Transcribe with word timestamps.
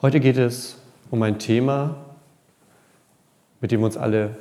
Heute 0.00 0.20
geht 0.20 0.36
es 0.36 0.78
um 1.10 1.20
ein 1.24 1.40
Thema, 1.40 1.96
mit 3.60 3.72
dem 3.72 3.80
wir 3.80 3.86
uns 3.86 3.96
alle 3.96 4.36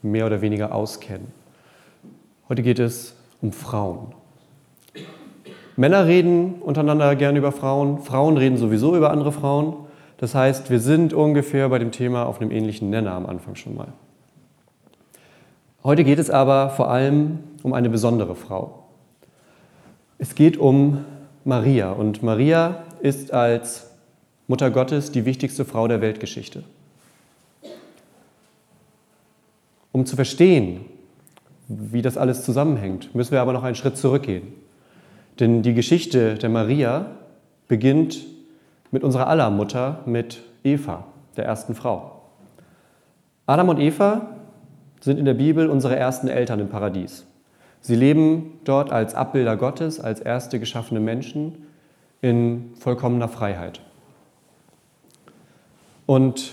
mehr 0.00 0.24
oder 0.24 0.40
weniger 0.40 0.74
auskennen. 0.74 1.26
Heute 2.48 2.62
geht 2.62 2.78
es 2.78 3.14
um 3.42 3.52
Frauen. 3.52 4.14
Männer 5.76 6.06
reden 6.06 6.54
untereinander 6.62 7.14
gerne 7.14 7.40
über 7.40 7.52
Frauen, 7.52 7.98
Frauen 7.98 8.38
reden 8.38 8.56
sowieso 8.56 8.96
über 8.96 9.10
andere 9.10 9.32
Frauen. 9.32 9.74
Das 10.16 10.34
heißt, 10.34 10.70
wir 10.70 10.80
sind 10.80 11.12
ungefähr 11.12 11.68
bei 11.68 11.78
dem 11.78 11.92
Thema 11.92 12.24
auf 12.24 12.40
einem 12.40 12.50
ähnlichen 12.50 12.88
Nenner 12.88 13.12
am 13.12 13.26
Anfang 13.26 13.54
schon 13.54 13.74
mal. 13.74 13.88
Heute 15.84 16.04
geht 16.04 16.20
es 16.20 16.30
aber 16.30 16.70
vor 16.70 16.90
allem 16.90 17.40
um 17.62 17.74
eine 17.74 17.90
besondere 17.90 18.34
Frau. 18.34 18.84
Es 20.16 20.34
geht 20.34 20.56
um 20.56 21.04
Maria 21.44 21.92
und 21.92 22.22
Maria 22.22 22.84
ist 23.02 23.34
als 23.34 23.91
Mutter 24.52 24.70
Gottes 24.70 25.10
die 25.10 25.24
wichtigste 25.24 25.64
Frau 25.64 25.88
der 25.88 26.02
Weltgeschichte. 26.02 26.62
Um 29.92 30.04
zu 30.04 30.14
verstehen, 30.14 30.84
wie 31.68 32.02
das 32.02 32.18
alles 32.18 32.44
zusammenhängt, 32.44 33.14
müssen 33.14 33.32
wir 33.32 33.40
aber 33.40 33.54
noch 33.54 33.62
einen 33.62 33.76
Schritt 33.76 33.96
zurückgehen. 33.96 34.52
Denn 35.40 35.62
die 35.62 35.72
Geschichte 35.72 36.34
der 36.34 36.50
Maria 36.50 37.06
beginnt 37.66 38.26
mit 38.90 39.04
unserer 39.04 39.26
aller 39.26 39.48
Mutter, 39.48 40.02
mit 40.04 40.42
Eva, 40.64 41.06
der 41.38 41.46
ersten 41.46 41.74
Frau. 41.74 42.20
Adam 43.46 43.70
und 43.70 43.80
Eva 43.80 44.36
sind 45.00 45.18
in 45.18 45.24
der 45.24 45.32
Bibel 45.32 45.70
unsere 45.70 45.96
ersten 45.96 46.28
Eltern 46.28 46.60
im 46.60 46.68
Paradies. 46.68 47.24
Sie 47.80 47.96
leben 47.96 48.60
dort 48.64 48.92
als 48.92 49.14
Abbilder 49.14 49.56
Gottes, 49.56 49.98
als 49.98 50.20
erste 50.20 50.60
geschaffene 50.60 51.00
Menschen 51.00 51.68
in 52.20 52.74
vollkommener 52.78 53.28
Freiheit. 53.28 53.80
Und 56.06 56.52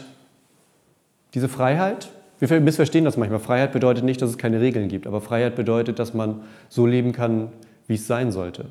diese 1.34 1.49
Freiheit, 1.49 2.09
wir 2.39 2.59
missverstehen 2.61 3.05
das 3.05 3.17
manchmal. 3.17 3.39
Freiheit 3.39 3.72
bedeutet 3.72 4.03
nicht, 4.03 4.22
dass 4.22 4.30
es 4.30 4.38
keine 4.38 4.61
Regeln 4.61 4.88
gibt, 4.88 5.08
aber 5.08 5.22
Freiheit 5.22 5.55
bedeutet, 5.55 6.00
dass 6.00 6.14
man 6.14 6.42
so 6.69 6.86
leben 6.86 7.11
kann, 7.11 7.50
wie 7.88 7.95
es 7.95 8.08
sein 8.08 8.31
sollte. 8.31 8.66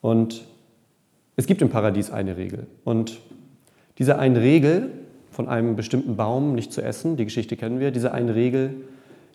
Und 0.00 0.44
es 1.36 1.46
gibt 1.46 1.62
im 1.62 1.70
Paradies 1.70 2.10
eine 2.10 2.36
Regel. 2.36 2.66
Und 2.84 3.20
diese 3.98 4.18
eine 4.18 4.40
Regel 4.40 4.90
von 5.30 5.48
einem 5.48 5.76
bestimmten 5.76 6.16
Baum 6.16 6.54
nicht 6.54 6.72
zu 6.72 6.82
essen, 6.82 7.16
die 7.16 7.24
Geschichte 7.24 7.56
kennen 7.56 7.80
wir, 7.80 7.90
diese 7.90 8.12
eine 8.12 8.34
Regel 8.34 8.74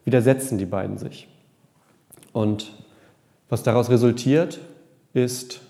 widersetzen 0.05 0.57
die 0.57 0.65
beiden 0.65 0.97
sich. 0.97 1.27
Und 2.31 2.73
was 3.49 3.63
daraus 3.63 3.89
resultiert, 3.89 4.59
ist 5.13 5.61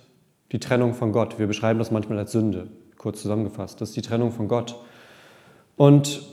die 0.52 0.60
Trennung 0.60 0.94
von 0.94 1.12
Gott. 1.12 1.40
Wir 1.40 1.48
beschreiben 1.48 1.80
das 1.80 1.92
manchmal 1.92 2.20
als 2.20 2.32
Sünde, 2.32 2.68
kurz 2.98 3.22
zusammengefasst. 3.22 3.82
Das 3.82 3.90
ist 3.90 3.96
die 3.96 4.02
Trennung 4.02 4.32
von 4.32 4.48
Gott. 4.48 4.76
Und 5.80 6.24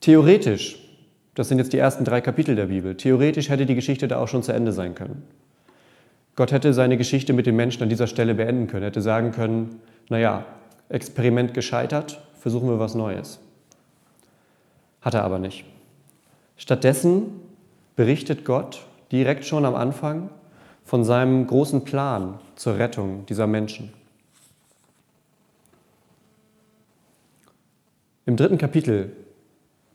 theoretisch, 0.00 0.76
das 1.36 1.48
sind 1.48 1.58
jetzt 1.58 1.72
die 1.72 1.78
ersten 1.78 2.04
drei 2.04 2.20
Kapitel 2.20 2.56
der 2.56 2.66
Bibel, 2.66 2.96
theoretisch 2.96 3.48
hätte 3.48 3.64
die 3.64 3.76
Geschichte 3.76 4.08
da 4.08 4.18
auch 4.18 4.26
schon 4.26 4.42
zu 4.42 4.50
Ende 4.50 4.72
sein 4.72 4.96
können. 4.96 5.22
Gott 6.34 6.50
hätte 6.50 6.74
seine 6.74 6.96
Geschichte 6.96 7.32
mit 7.32 7.46
den 7.46 7.54
Menschen 7.54 7.84
an 7.84 7.88
dieser 7.88 8.08
Stelle 8.08 8.34
beenden 8.34 8.66
können, 8.66 8.82
hätte 8.82 9.00
sagen 9.00 9.30
können, 9.30 9.80
naja, 10.08 10.44
Experiment 10.88 11.54
gescheitert, 11.54 12.20
versuchen 12.40 12.68
wir 12.68 12.80
was 12.80 12.96
Neues. 12.96 13.38
Hat 15.00 15.14
er 15.14 15.22
aber 15.22 15.38
nicht. 15.38 15.64
Stattdessen 16.56 17.26
berichtet 17.94 18.44
Gott 18.44 18.84
direkt 19.12 19.44
schon 19.44 19.64
am 19.64 19.76
Anfang 19.76 20.28
von 20.82 21.04
seinem 21.04 21.46
großen 21.46 21.84
Plan 21.84 22.40
zur 22.56 22.78
Rettung 22.80 23.26
dieser 23.26 23.46
Menschen. 23.46 23.92
Im 28.24 28.36
dritten 28.36 28.58
Kapitel 28.58 29.10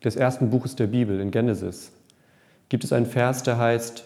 des 0.04 0.18
ersten 0.18 0.50
Buches 0.50 0.76
der 0.76 0.88
Bibel 0.88 1.20
in 1.22 1.32
Genesis 1.32 1.94
gibt 2.68 2.84
es 2.84 2.92
einen 2.92 3.06
Vers, 3.06 3.44
der 3.44 3.58
heißt, 3.58 4.04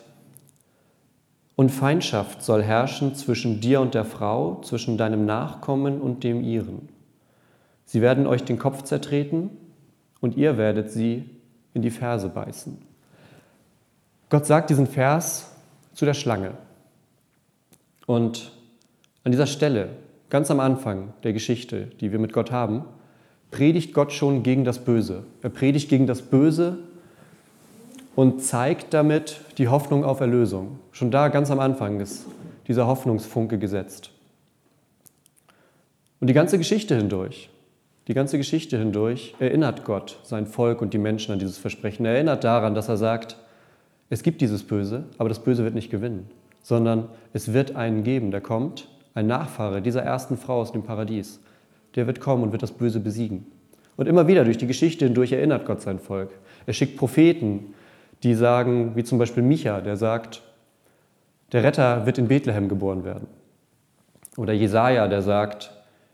und 1.55 1.69
Feindschaft 1.69 2.43
soll 2.43 2.63
herrschen 2.63 3.15
zwischen 3.15 3.59
dir 3.59 3.81
und 3.81 3.93
der 3.93 4.05
Frau, 4.05 4.61
zwischen 4.61 4.97
deinem 4.97 5.25
Nachkommen 5.25 5.99
und 6.01 6.23
dem 6.23 6.43
ihren. 6.43 6.89
Sie 7.85 8.01
werden 8.01 8.27
euch 8.27 8.43
den 8.43 8.59
Kopf 8.59 8.83
zertreten 8.83 9.49
und 10.21 10.37
ihr 10.37 10.57
werdet 10.57 10.91
sie 10.91 11.29
in 11.73 11.81
die 11.81 11.89
Ferse 11.89 12.29
beißen. 12.29 12.77
Gott 14.29 14.45
sagt 14.45 14.69
diesen 14.69 14.87
Vers 14.87 15.51
zu 15.93 16.05
der 16.05 16.13
Schlange. 16.13 16.53
Und 18.05 18.51
an 19.23 19.31
dieser 19.31 19.47
Stelle, 19.47 19.89
ganz 20.29 20.49
am 20.51 20.59
Anfang 20.59 21.13
der 21.23 21.33
Geschichte, 21.33 21.87
die 21.99 22.11
wir 22.11 22.19
mit 22.19 22.33
Gott 22.33 22.51
haben, 22.51 22.85
predigt 23.51 23.93
Gott 23.93 24.11
schon 24.13 24.43
gegen 24.43 24.63
das 24.63 24.79
Böse. 24.79 25.23
Er 25.41 25.49
predigt 25.49 25.89
gegen 25.89 26.07
das 26.07 26.21
Böse 26.21 26.79
und 28.15 28.41
zeigt 28.41 28.93
damit 28.93 29.41
die 29.57 29.67
Hoffnung 29.67 30.03
auf 30.03 30.19
Erlösung. 30.19 30.79
Schon 30.91 31.11
da 31.11 31.27
ganz 31.27 31.51
am 31.51 31.59
Anfang 31.59 31.99
ist 31.99 32.25
dieser 32.67 32.87
Hoffnungsfunke 32.87 33.59
gesetzt. 33.59 34.11
Und 36.19 36.27
die 36.27 36.33
ganze 36.33 36.57
Geschichte 36.57 36.95
hindurch 36.95 37.49
die 38.07 38.15
ganze 38.15 38.37
Geschichte 38.37 38.79
hindurch 38.79 39.35
erinnert 39.39 39.85
Gott 39.85 40.19
sein 40.23 40.47
Volk 40.47 40.81
und 40.81 40.93
die 40.93 40.97
Menschen 40.97 41.33
an 41.33 41.39
dieses 41.39 41.57
Versprechen. 41.57 42.05
Er 42.05 42.15
erinnert 42.15 42.43
daran, 42.43 42.73
dass 42.73 42.89
er 42.89 42.97
sagt, 42.97 43.37
es 44.09 44.23
gibt 44.23 44.41
dieses 44.41 44.63
Böse, 44.63 45.05
aber 45.17 45.29
das 45.29 45.43
Böse 45.43 45.63
wird 45.63 45.75
nicht 45.75 45.91
gewinnen, 45.91 46.29
sondern 46.63 47.07
es 47.31 47.53
wird 47.53 47.75
einen 47.75 48.03
geben, 48.03 48.31
der 48.31 48.41
kommt, 48.41 48.89
ein 49.13 49.27
Nachfahre 49.27 49.81
dieser 49.81 50.01
ersten 50.01 50.35
Frau 50.35 50.59
aus 50.59 50.71
dem 50.71 50.83
Paradies. 50.83 51.39
Der 51.95 52.07
wird 52.07 52.19
kommen 52.19 52.43
und 52.43 52.51
wird 52.51 52.63
das 52.63 52.71
Böse 52.71 52.99
besiegen. 52.99 53.45
Und 53.97 54.07
immer 54.07 54.27
wieder 54.27 54.45
durch 54.45 54.57
die 54.57 54.67
Geschichte 54.67 55.05
hindurch 55.05 55.31
erinnert 55.31 55.65
Gott 55.65 55.81
sein 55.81 55.99
Volk. 55.99 56.29
Er 56.65 56.73
schickt 56.73 56.97
Propheten, 56.97 57.73
die 58.23 58.33
sagen, 58.33 58.95
wie 58.95 59.03
zum 59.03 59.17
Beispiel 59.17 59.43
Micha, 59.43 59.81
der 59.81 59.97
sagt, 59.97 60.41
der 61.51 61.63
Retter 61.63 62.05
wird 62.05 62.17
in 62.17 62.27
Bethlehem 62.27 62.69
geboren 62.69 63.03
werden. 63.03 63.27
Oder 64.37 64.53
Jesaja, 64.53 65.07
der 65.07 65.21
sagt, 65.21 65.71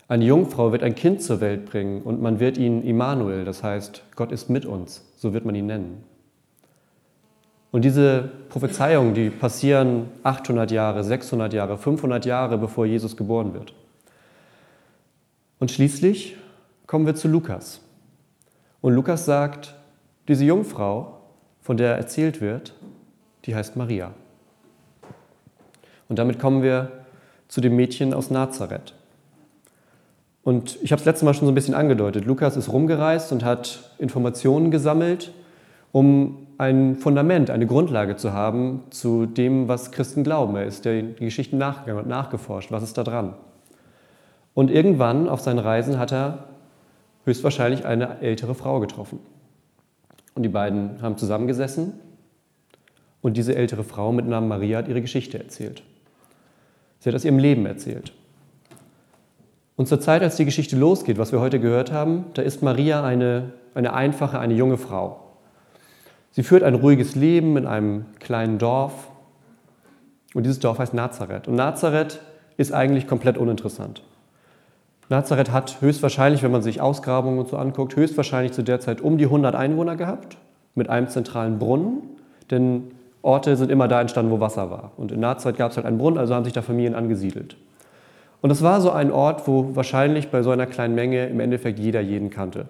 eine 0.08 0.24
Jungfrau 0.24 0.72
wird 0.72 0.82
ein 0.82 0.94
Kind 0.94 1.22
zur 1.22 1.40
Welt 1.40 1.66
bringen 1.66 2.02
und 2.02 2.20
man 2.20 2.40
wird 2.40 2.58
ihn 2.58 2.82
Immanuel, 2.82 3.44
das 3.44 3.62
heißt, 3.62 4.02
Gott 4.16 4.32
ist 4.32 4.48
mit 4.48 4.66
uns, 4.66 5.04
so 5.16 5.32
wird 5.32 5.44
man 5.44 5.54
ihn 5.54 5.66
nennen. 5.66 6.02
Und 7.70 7.84
diese 7.84 8.30
Prophezeiungen, 8.48 9.12
die 9.12 9.28
passieren 9.28 10.06
800 10.22 10.70
Jahre, 10.70 11.04
600 11.04 11.52
Jahre, 11.52 11.76
500 11.76 12.24
Jahre, 12.24 12.56
bevor 12.56 12.86
Jesus 12.86 13.16
geboren 13.16 13.52
wird. 13.52 13.74
Und 15.58 15.70
schließlich 15.70 16.36
kommen 16.86 17.06
wir 17.06 17.14
zu 17.14 17.28
Lukas. 17.28 17.80
Und 18.80 18.94
Lukas 18.94 19.24
sagt, 19.24 19.74
diese 20.28 20.44
Jungfrau, 20.44 21.20
von 21.60 21.76
der 21.76 21.96
erzählt 21.96 22.40
wird, 22.40 22.74
die 23.44 23.54
heißt 23.54 23.76
Maria. 23.76 24.12
Und 26.08 26.18
damit 26.18 26.38
kommen 26.38 26.62
wir 26.62 27.04
zu 27.48 27.60
dem 27.60 27.76
Mädchen 27.76 28.14
aus 28.14 28.30
Nazareth. 28.30 28.94
Und 30.42 30.78
ich 30.82 30.92
habe 30.92 31.00
es 31.00 31.04
letztes 31.04 31.24
Mal 31.24 31.34
schon 31.34 31.46
so 31.46 31.52
ein 31.52 31.54
bisschen 31.54 31.74
angedeutet. 31.74 32.24
Lukas 32.24 32.56
ist 32.56 32.72
rumgereist 32.72 33.32
und 33.32 33.44
hat 33.44 33.92
Informationen 33.98 34.70
gesammelt, 34.70 35.32
um 35.92 36.46
ein 36.56 36.96
Fundament, 36.96 37.50
eine 37.50 37.66
Grundlage 37.66 38.16
zu 38.16 38.32
haben 38.32 38.82
zu 38.90 39.26
dem, 39.26 39.68
was 39.68 39.92
Christen 39.92 40.24
glauben. 40.24 40.56
Er 40.56 40.64
ist 40.64 40.84
der 40.84 41.02
Geschichten 41.02 41.58
nachgegangen 41.58 42.04
und 42.04 42.08
nachgeforscht. 42.08 42.72
Was 42.72 42.82
ist 42.82 42.96
da 42.96 43.04
dran? 43.04 43.34
Und 44.58 44.72
irgendwann 44.72 45.28
auf 45.28 45.40
seinen 45.40 45.60
Reisen 45.60 46.00
hat 46.00 46.10
er 46.10 46.48
höchstwahrscheinlich 47.24 47.86
eine 47.86 48.20
ältere 48.20 48.56
Frau 48.56 48.80
getroffen. 48.80 49.20
Und 50.34 50.42
die 50.42 50.48
beiden 50.48 51.00
haben 51.00 51.16
zusammengesessen 51.16 51.92
und 53.22 53.36
diese 53.36 53.54
ältere 53.54 53.84
Frau 53.84 54.10
mit 54.10 54.26
Namen 54.26 54.48
Maria 54.48 54.78
hat 54.78 54.88
ihre 54.88 55.00
Geschichte 55.00 55.38
erzählt. 55.38 55.84
Sie 56.98 57.08
hat 57.08 57.14
aus 57.14 57.24
ihrem 57.24 57.38
Leben 57.38 57.66
erzählt. 57.66 58.12
Und 59.76 59.86
zur 59.86 60.00
Zeit, 60.00 60.22
als 60.22 60.34
die 60.34 60.44
Geschichte 60.44 60.76
losgeht, 60.76 61.18
was 61.18 61.30
wir 61.30 61.38
heute 61.38 61.60
gehört 61.60 61.92
haben, 61.92 62.24
da 62.34 62.42
ist 62.42 62.60
Maria 62.60 63.04
eine, 63.04 63.52
eine 63.74 63.92
einfache, 63.92 64.40
eine 64.40 64.54
junge 64.54 64.76
Frau. 64.76 65.20
Sie 66.32 66.42
führt 66.42 66.64
ein 66.64 66.74
ruhiges 66.74 67.14
Leben 67.14 67.56
in 67.56 67.66
einem 67.68 68.06
kleinen 68.18 68.58
Dorf. 68.58 69.08
Und 70.34 70.42
dieses 70.42 70.58
Dorf 70.58 70.80
heißt 70.80 70.94
Nazareth. 70.94 71.46
Und 71.46 71.54
Nazareth 71.54 72.20
ist 72.56 72.72
eigentlich 72.72 73.06
komplett 73.06 73.38
uninteressant. 73.38 74.02
Nazareth 75.08 75.52
hat 75.52 75.80
höchstwahrscheinlich, 75.80 76.42
wenn 76.42 76.50
man 76.50 76.62
sich 76.62 76.80
Ausgrabungen 76.80 77.38
und 77.38 77.48
so 77.48 77.56
anguckt, 77.56 77.96
höchstwahrscheinlich 77.96 78.52
zu 78.52 78.62
der 78.62 78.80
Zeit 78.80 79.00
um 79.00 79.16
die 79.16 79.24
100 79.24 79.54
Einwohner 79.54 79.96
gehabt, 79.96 80.36
mit 80.74 80.90
einem 80.90 81.08
zentralen 81.08 81.58
Brunnen. 81.58 82.02
Denn 82.50 82.90
Orte 83.22 83.56
sind 83.56 83.70
immer 83.70 83.88
da 83.88 84.00
entstanden, 84.00 84.30
wo 84.30 84.40
Wasser 84.40 84.70
war. 84.70 84.92
Und 84.96 85.12
in 85.12 85.20
Nazareth 85.20 85.56
gab 85.56 85.70
es 85.70 85.76
halt 85.76 85.86
einen 85.86 85.98
Brunnen, 85.98 86.18
also 86.18 86.34
haben 86.34 86.44
sich 86.44 86.52
da 86.52 86.62
Familien 86.62 86.94
angesiedelt. 86.94 87.56
Und 88.40 88.50
es 88.50 88.62
war 88.62 88.80
so 88.80 88.90
ein 88.90 89.10
Ort, 89.10 89.48
wo 89.48 89.74
wahrscheinlich 89.74 90.30
bei 90.30 90.42
so 90.42 90.50
einer 90.50 90.66
kleinen 90.66 90.94
Menge 90.94 91.26
im 91.26 91.40
Endeffekt 91.40 91.78
jeder 91.78 92.00
jeden 92.00 92.30
kannte. 92.30 92.68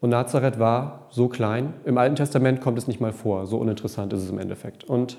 Und 0.00 0.10
Nazareth 0.10 0.58
war 0.58 1.06
so 1.10 1.28
klein. 1.28 1.72
Im 1.84 1.98
Alten 1.98 2.16
Testament 2.16 2.60
kommt 2.60 2.78
es 2.78 2.86
nicht 2.86 3.00
mal 3.00 3.12
vor. 3.12 3.46
So 3.46 3.58
uninteressant 3.58 4.12
ist 4.12 4.22
es 4.22 4.30
im 4.30 4.38
Endeffekt. 4.38 4.84
Und 4.84 5.18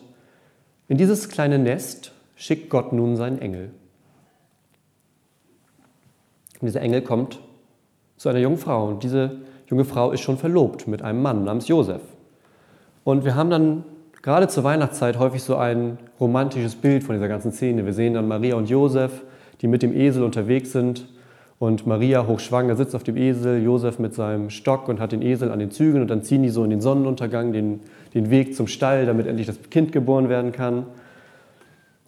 in 0.88 0.98
dieses 0.98 1.30
kleine 1.30 1.60
Nest 1.60 2.12
schickt 2.38 2.70
Gott 2.70 2.94
nun 2.94 3.18
seinen 3.18 3.40
Engel. 3.40 3.72
Und 6.62 6.68
dieser 6.68 6.82
Engel 6.82 7.02
kommt 7.02 7.40
zu 8.16 8.30
einer 8.30 8.40
jungen 8.40 8.58
Frau 8.58 8.88
und 8.88 9.04
diese 9.04 9.42
junge 9.68 9.86
Frau 9.86 10.12
ist 10.12 10.22
schon 10.22 10.38
verlobt 10.38 10.88
mit 10.88 11.02
einem 11.02 11.22
Mann 11.22 11.44
namens 11.44 11.68
Josef. 11.68 12.02
Und 13.04 13.26
wir 13.26 13.36
haben 13.36 13.50
dann 13.50 13.84
gerade 14.22 14.48
zur 14.48 14.64
Weihnachtszeit 14.64 15.20
häufig 15.20 15.44
so 15.44 15.56
ein 15.56 15.98
romantisches 16.20 16.76
Bild 16.76 17.04
von 17.04 17.16
dieser 17.16 17.28
ganzen 17.28 17.52
Szene. 17.52 17.86
Wir 17.86 17.94
sehen 17.94 18.14
dann 18.14 18.28
Maria 18.28 18.56
und 18.56 18.70
Josef, 18.70 19.24
die 19.62 19.68
mit 19.68 19.82
dem 19.82 19.94
Esel 19.94 20.24
unterwegs 20.24 20.72
sind 20.72 21.08
und 21.60 21.88
Maria 21.88 22.28
hochschwanger 22.28 22.76
sitzt 22.76 22.96
auf 22.96 23.04
dem 23.04 23.18
Esel, 23.18 23.64
Josef 23.64 23.98
mit 23.98 24.14
seinem 24.14 24.50
Stock 24.50 24.88
und 24.90 25.00
hat 25.00 25.12
den 25.12 25.22
Esel 25.22 25.52
an 25.52 25.60
den 25.60 25.72
Zügeln 25.72 26.02
und 26.02 26.10
dann 26.10 26.22
ziehen 26.22 26.44
die 26.44 26.50
so 26.50 26.64
in 26.64 26.70
den 26.70 26.82
Sonnenuntergang 26.82 27.52
den, 27.52 27.80
den 28.14 28.30
Weg 28.30 28.56
zum 28.56 28.68
Stall, 28.68 29.06
damit 29.06 29.26
endlich 29.26 29.48
das 29.48 29.58
Kind 29.70 29.92
geboren 29.92 30.30
werden 30.30 30.52
kann. 30.52 30.86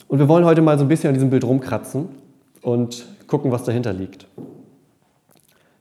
Und 0.10 0.18
wir 0.18 0.28
wollen 0.28 0.44
heute 0.44 0.64
mal 0.64 0.76
so 0.76 0.86
ein 0.86 0.88
bisschen 0.88 1.10
an 1.10 1.14
diesem 1.14 1.30
Bild 1.30 1.44
rumkratzen 1.44 2.10
und 2.64 3.06
gucken, 3.28 3.52
was 3.52 3.64
dahinter 3.64 3.94
liegt. 3.94 4.26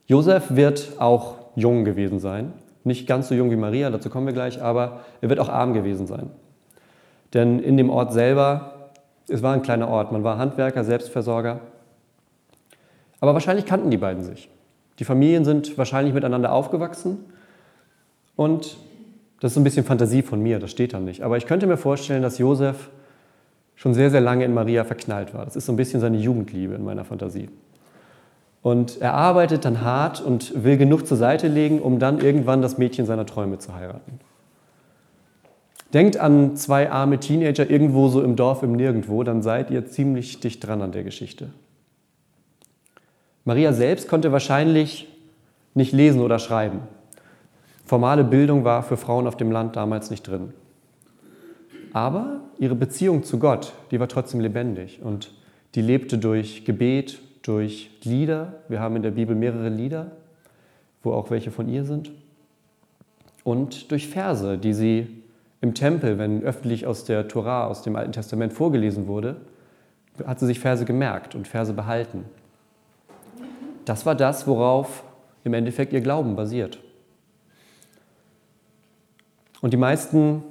Josef 0.05 0.55
wird 0.55 0.93
auch 0.99 1.37
jung 1.55 1.83
gewesen 1.83 2.19
sein. 2.19 2.53
Nicht 2.83 3.07
ganz 3.07 3.27
so 3.27 3.33
jung 3.33 3.49
wie 3.49 3.55
Maria, 3.55 3.89
dazu 3.89 4.11
kommen 4.11 4.27
wir 4.27 4.33
gleich, 4.33 4.61
aber 4.61 4.99
er 5.21 5.29
wird 5.29 5.39
auch 5.39 5.49
arm 5.49 5.73
gewesen 5.73 6.05
sein. 6.05 6.29
Denn 7.33 7.57
in 7.57 7.75
dem 7.75 7.89
Ort 7.89 8.13
selber, 8.13 8.91
es 9.27 9.41
war 9.41 9.55
ein 9.55 9.63
kleiner 9.63 9.87
Ort, 9.87 10.11
man 10.11 10.23
war 10.23 10.37
Handwerker, 10.37 10.83
Selbstversorger. 10.83 11.61
Aber 13.19 13.33
wahrscheinlich 13.33 13.65
kannten 13.65 13.89
die 13.89 13.97
beiden 13.97 14.23
sich. 14.23 14.47
Die 14.99 15.05
Familien 15.05 15.43
sind 15.43 15.75
wahrscheinlich 15.75 16.13
miteinander 16.13 16.51
aufgewachsen 16.51 17.25
und 18.35 18.77
das 19.39 19.53
ist 19.53 19.57
ein 19.57 19.63
bisschen 19.63 19.85
Fantasie 19.85 20.21
von 20.21 20.39
mir, 20.39 20.59
das 20.59 20.69
steht 20.69 20.93
da 20.93 20.99
nicht. 20.99 21.23
Aber 21.23 21.37
ich 21.37 21.47
könnte 21.47 21.65
mir 21.65 21.77
vorstellen, 21.77 22.21
dass 22.21 22.37
Josef 22.37 22.91
schon 23.79 23.93
sehr, 23.93 24.11
sehr 24.11 24.19
lange 24.19 24.43
in 24.43 24.53
Maria 24.53 24.83
verknallt 24.83 25.33
war. 25.33 25.45
Das 25.45 25.55
ist 25.55 25.65
so 25.65 25.71
ein 25.71 25.77
bisschen 25.77 26.01
seine 26.01 26.17
Jugendliebe 26.17 26.73
in 26.73 26.83
meiner 26.83 27.05
Fantasie. 27.05 27.47
Und 28.61 28.99
er 28.99 29.13
arbeitet 29.13 29.63
dann 29.63 29.79
hart 29.79 30.19
und 30.19 30.65
will 30.65 30.75
genug 30.75 31.07
zur 31.07 31.15
Seite 31.15 31.47
legen, 31.47 31.79
um 31.79 31.97
dann 31.97 32.19
irgendwann 32.19 32.61
das 32.61 32.77
Mädchen 32.77 33.05
seiner 33.05 33.25
Träume 33.25 33.57
zu 33.57 33.73
heiraten. 33.73 34.19
Denkt 35.93 36.17
an 36.17 36.57
zwei 36.57 36.91
arme 36.91 37.21
Teenager 37.21 37.69
irgendwo 37.69 38.09
so 38.09 38.21
im 38.21 38.35
Dorf, 38.35 38.63
im 38.63 38.73
Nirgendwo, 38.73 39.23
dann 39.23 39.41
seid 39.41 39.71
ihr 39.71 39.85
ziemlich 39.85 40.41
dicht 40.41 40.67
dran 40.67 40.81
an 40.81 40.91
der 40.91 41.05
Geschichte. 41.05 41.49
Maria 43.45 43.71
selbst 43.71 44.09
konnte 44.09 44.33
wahrscheinlich 44.33 45.07
nicht 45.73 45.93
lesen 45.93 46.19
oder 46.19 46.37
schreiben. 46.37 46.81
Formale 47.85 48.25
Bildung 48.25 48.65
war 48.65 48.83
für 48.83 48.97
Frauen 48.97 49.25
auf 49.25 49.37
dem 49.37 49.53
Land 49.53 49.77
damals 49.77 50.09
nicht 50.09 50.27
drin. 50.27 50.53
Aber 51.93 52.41
ihre 52.59 52.75
Beziehung 52.75 53.23
zu 53.23 53.39
Gott, 53.39 53.73
die 53.89 53.99
war 53.99 54.07
trotzdem 54.07 54.41
lebendig 54.41 55.01
und 55.01 55.33
die 55.75 55.81
lebte 55.81 56.17
durch 56.17 56.65
Gebet, 56.65 57.19
durch 57.41 57.89
Lieder. 58.03 58.55
Wir 58.67 58.81
haben 58.81 58.97
in 58.97 59.01
der 59.01 59.11
Bibel 59.11 59.35
mehrere 59.35 59.69
Lieder, 59.69 60.11
wo 61.01 61.13
auch 61.13 61.31
welche 61.31 61.51
von 61.51 61.69
ihr 61.69 61.85
sind. 61.85 62.11
Und 63.45 63.91
durch 63.91 64.09
Verse, 64.09 64.57
die 64.57 64.73
sie 64.73 65.07
im 65.61 65.73
Tempel, 65.73 66.17
wenn 66.17 66.43
öffentlich 66.43 66.85
aus 66.85 67.05
der 67.05 67.27
Torah, 67.27 67.65
aus 67.65 67.81
dem 67.81 67.95
Alten 67.95 68.11
Testament 68.11 68.51
vorgelesen 68.51 69.07
wurde, 69.07 69.37
hat 70.25 70.39
sie 70.39 70.45
sich 70.45 70.59
Verse 70.59 70.83
gemerkt 70.83 71.35
und 71.35 71.47
Verse 71.47 71.73
behalten. 71.73 72.25
Das 73.85 74.05
war 74.05 74.15
das, 74.15 74.47
worauf 74.47 75.03
im 75.45 75.53
Endeffekt 75.53 75.93
ihr 75.93 76.01
Glauben 76.01 76.35
basiert. 76.35 76.79
Und 79.61 79.71
die 79.71 79.77
meisten 79.77 80.43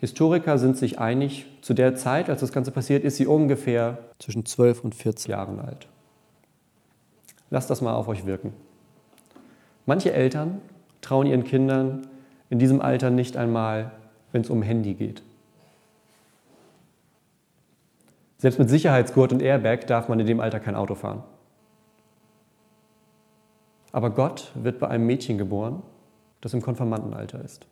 Historiker 0.00 0.56
sind 0.56 0.78
sich 0.78 0.98
einig, 0.98 1.46
zu 1.60 1.74
der 1.74 1.94
Zeit, 1.94 2.30
als 2.30 2.40
das 2.40 2.52
Ganze 2.52 2.70
passiert, 2.70 3.04
ist 3.04 3.16
sie 3.16 3.26
ungefähr 3.26 3.98
zwischen 4.18 4.46
12 4.46 4.82
und 4.82 4.94
14 4.94 5.30
Jahren 5.30 5.60
alt. 5.60 5.88
Lasst 7.50 7.68
das 7.68 7.82
mal 7.82 7.94
auf 7.94 8.08
euch 8.08 8.24
wirken. 8.24 8.54
Manche 9.84 10.12
Eltern 10.12 10.62
trauen 11.02 11.26
ihren 11.26 11.44
Kindern 11.44 12.06
in 12.48 12.58
diesem 12.58 12.80
Alter 12.80 13.10
nicht 13.10 13.36
einmal, 13.36 13.90
wenn 14.32 14.40
es 14.40 14.48
um 14.48 14.62
Handy 14.62 14.94
geht. 14.94 15.22
Selbst 18.38 18.58
mit 18.58 18.70
Sicherheitsgurt 18.70 19.34
und 19.34 19.42
Airbag 19.42 19.86
darf 19.86 20.08
man 20.08 20.18
in 20.18 20.26
dem 20.26 20.40
Alter 20.40 20.60
kein 20.60 20.76
Auto 20.76 20.94
fahren. 20.94 21.22
Aber 23.92 24.08
Gott 24.10 24.50
wird 24.54 24.78
bei 24.78 24.88
einem 24.88 25.04
Mädchen 25.04 25.36
geboren, 25.36 25.82
das 26.40 26.54
im 26.54 26.62
Konfirmandenalter 26.62 27.44
ist. 27.44 27.66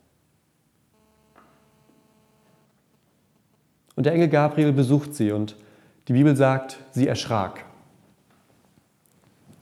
Und 3.99 4.05
der 4.05 4.13
Engel 4.13 4.29
Gabriel 4.29 4.71
besucht 4.71 5.13
sie 5.13 5.33
und 5.33 5.57
die 6.07 6.13
Bibel 6.13 6.33
sagt, 6.33 6.77
sie 6.91 7.05
erschrak. 7.05 7.65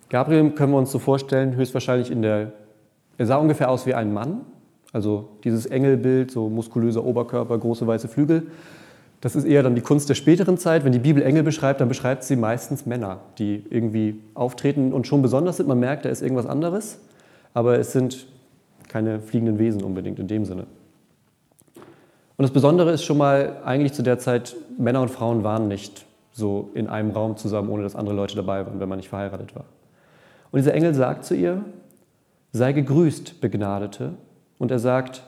Gabriel 0.09 0.51
können 0.51 0.73
wir 0.73 0.77
uns 0.77 0.91
so 0.91 0.99
vorstellen, 0.99 1.55
höchstwahrscheinlich 1.55 2.11
in 2.11 2.21
der, 2.21 2.51
er 3.17 3.25
sah 3.25 3.37
ungefähr 3.37 3.71
aus 3.71 3.87
wie 3.87 3.95
ein 3.95 4.13
Mann, 4.13 4.41
also 4.93 5.29
dieses 5.43 5.65
Engelbild, 5.65 6.29
so 6.29 6.49
muskulöser 6.49 7.03
Oberkörper, 7.03 7.57
große 7.57 7.87
weiße 7.87 8.07
Flügel. 8.07 8.43
Das 9.21 9.35
ist 9.35 9.43
eher 9.43 9.63
dann 9.63 9.73
die 9.73 9.81
Kunst 9.81 10.07
der 10.07 10.13
späteren 10.13 10.59
Zeit. 10.59 10.85
Wenn 10.85 10.91
die 10.91 10.99
Bibel 10.99 11.23
Engel 11.23 11.41
beschreibt, 11.41 11.81
dann 11.81 11.87
beschreibt 11.87 12.23
sie 12.23 12.35
meistens 12.35 12.85
Männer, 12.85 13.21
die 13.39 13.65
irgendwie 13.71 14.21
auftreten 14.35 14.93
und 14.93 15.07
schon 15.07 15.23
besonders 15.23 15.57
sind. 15.57 15.67
Man 15.67 15.79
merkt, 15.79 16.05
da 16.05 16.09
ist 16.09 16.21
irgendwas 16.21 16.45
anderes, 16.45 16.99
aber 17.55 17.79
es 17.79 17.91
sind 17.91 18.27
keine 18.87 19.19
fliegenden 19.19 19.57
Wesen 19.57 19.81
unbedingt 19.81 20.19
in 20.19 20.27
dem 20.27 20.45
Sinne. 20.45 20.67
Und 22.37 22.43
das 22.43 22.51
Besondere 22.51 22.91
ist 22.91 23.03
schon 23.03 23.17
mal 23.17 23.61
eigentlich 23.65 23.93
zu 23.93 24.03
der 24.03 24.19
Zeit, 24.19 24.55
Männer 24.77 25.01
und 25.01 25.09
Frauen 25.09 25.43
waren 25.43 25.67
nicht 25.67 26.05
so 26.31 26.69
in 26.75 26.87
einem 26.87 27.09
Raum 27.09 27.35
zusammen, 27.35 27.69
ohne 27.69 27.81
dass 27.81 27.95
andere 27.95 28.15
Leute 28.15 28.35
dabei 28.35 28.63
waren, 28.65 28.79
wenn 28.79 28.87
man 28.87 28.97
nicht 28.97 29.09
verheiratet 29.09 29.55
war. 29.55 29.65
Und 30.51 30.57
dieser 30.57 30.75
Engel 30.75 30.93
sagt 30.93 31.25
zu 31.25 31.35
ihr, 31.35 31.65
sei 32.51 32.73
gegrüßt, 32.73 33.41
Begnadete. 33.41 34.13
Und 34.59 34.69
er 34.69 34.79
sagt, 34.79 35.23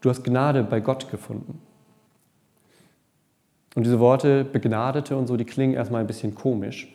du 0.00 0.10
hast 0.10 0.24
Gnade 0.24 0.64
bei 0.64 0.80
Gott 0.80 1.08
gefunden. 1.08 1.60
Und 3.76 3.84
diese 3.84 4.00
Worte 4.00 4.44
Begnadete 4.44 5.16
und 5.16 5.28
so, 5.28 5.36
die 5.36 5.44
klingen 5.44 5.74
erstmal 5.74 6.00
ein 6.00 6.06
bisschen 6.06 6.34
komisch. 6.34 6.88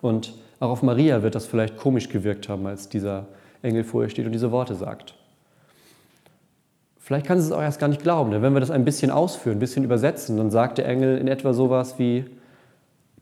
Und 0.00 0.34
auch 0.60 0.70
auf 0.70 0.82
Maria 0.82 1.22
wird 1.22 1.34
das 1.34 1.46
vielleicht 1.46 1.76
komisch 1.76 2.08
gewirkt 2.08 2.48
haben, 2.48 2.66
als 2.66 2.88
dieser 2.88 3.26
Engel 3.62 3.84
vor 3.84 4.02
ihr 4.02 4.08
steht 4.08 4.26
und 4.26 4.32
diese 4.32 4.52
Worte 4.52 4.76
sagt. 4.76 5.14
Vielleicht 7.08 7.24
kann 7.24 7.40
sie 7.40 7.46
es 7.46 7.52
auch 7.52 7.62
erst 7.62 7.80
gar 7.80 7.88
nicht 7.88 8.02
glauben, 8.02 8.32
denn 8.32 8.42
wenn 8.42 8.52
wir 8.52 8.60
das 8.60 8.70
ein 8.70 8.84
bisschen 8.84 9.10
ausführen, 9.10 9.56
ein 9.56 9.60
bisschen 9.60 9.82
übersetzen, 9.82 10.36
dann 10.36 10.50
sagt 10.50 10.76
der 10.76 10.86
Engel 10.86 11.16
in 11.16 11.26
etwa 11.26 11.54
sowas 11.54 11.98
wie, 11.98 12.26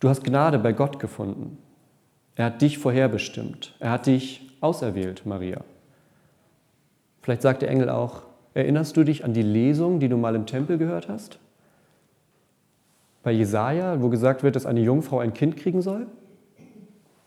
du 0.00 0.09
hast 0.09 0.25
Gnade 0.25 0.59
bei 0.59 0.73
Gott 0.73 0.99
gefunden. 0.99 1.56
Er 2.35 2.47
hat 2.47 2.61
dich 2.62 2.79
vorherbestimmt. 2.79 3.76
Er 3.78 3.93
hat 3.93 4.07
dich 4.07 4.50
auserwählt, 4.61 5.25
Maria. 5.25 5.61
Vielleicht 7.23 7.43
sagt 7.43 7.62
der 7.62 7.71
Engel 7.71 7.88
auch, 7.88 8.23
erinnerst 8.55 8.97
du 8.97 9.05
dich 9.05 9.25
an 9.25 9.35
die 9.35 9.43
Lesung, 9.43 10.00
die 10.00 10.09
du 10.09 10.16
mal 10.16 10.35
im 10.35 10.47
Tempel 10.47 10.78
gehört 10.78 11.09
hast? 11.09 11.38
Bei 13.23 13.31
Jesaja, 13.31 14.02
wo 14.02 14.09
gesagt 14.09 14.43
wird, 14.43 14.57
dass 14.57 14.66
eine 14.66 14.81
Jungfrau 14.81 15.21
ein 15.21 15.33
Kind 15.33 15.57
kriegen 15.57 15.81
soll? 15.81 16.09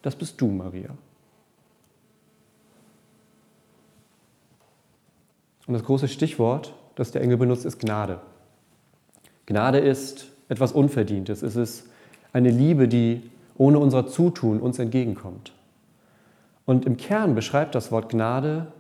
Das 0.02 0.14
bist 0.14 0.42
du, 0.42 0.48
Maria. 0.48 0.90
Und 5.70 5.74
das 5.74 5.84
große 5.84 6.08
Stichwort, 6.08 6.74
das 6.96 7.12
der 7.12 7.22
Engel 7.22 7.38
benutzt, 7.38 7.64
ist 7.64 7.78
Gnade. 7.78 8.22
Gnade 9.46 9.78
ist 9.78 10.32
etwas 10.48 10.72
Unverdientes. 10.72 11.44
Es 11.44 11.56
ist 11.56 11.88
eine 12.34 12.50
Liebe, 12.50 12.88
die 12.88 13.22
ohne 13.56 13.78
unser 13.78 14.08
Zutun 14.08 14.62
uns 14.62 14.80
entgegenkommt. 14.80 15.54
Und 16.66 16.88
im 16.88 16.98
Kern 16.98 17.36
beschreibt 17.36 17.76
das 17.76 17.92
Wort 17.92 18.10
Gnade 18.10 18.72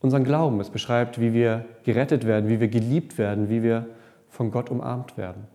unseren 0.00 0.24
Glauben. 0.24 0.60
Es 0.60 0.70
beschreibt, 0.70 1.20
wie 1.20 1.34
wir 1.34 1.66
gerettet 1.82 2.26
werden, 2.26 2.48
wie 2.48 2.60
wir 2.60 2.68
geliebt 2.68 3.18
werden, 3.18 3.50
wie 3.50 3.62
wir 3.62 3.86
von 4.30 4.50
Gott 4.50 4.70
umarmt 4.70 5.18
werden. 5.18 5.46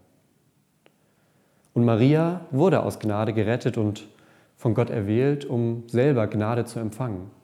Und 1.74 1.84
Maria 1.84 2.41
wurde 2.51 2.84
aus 2.84 3.00
Gnade 3.00 3.34
gerettet 3.34 3.75
und 3.75 4.08
von 4.55 4.75
Gott 4.75 4.91
erwählt, 4.91 5.46
um 5.46 5.86
selber 5.88 6.27
Gnade 6.27 6.65
zu 6.65 6.77
empfangen. 6.77 7.38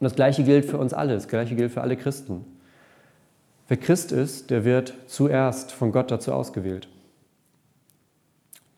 Und 0.00 0.04
das 0.04 0.14
Gleiche 0.14 0.42
gilt 0.42 0.64
für 0.64 0.78
uns 0.78 0.92
alle, 0.92 1.14
das 1.14 1.28
Gleiche 1.28 1.54
gilt 1.54 1.72
für 1.72 1.80
alle 1.80 1.96
Christen. 1.96 2.44
Wer 3.68 3.76
Christ 3.76 4.12
ist, 4.12 4.50
der 4.50 4.64
wird 4.64 4.94
zuerst 5.06 5.72
von 5.72 5.92
Gott 5.92 6.10
dazu 6.10 6.32
ausgewählt. 6.32 6.88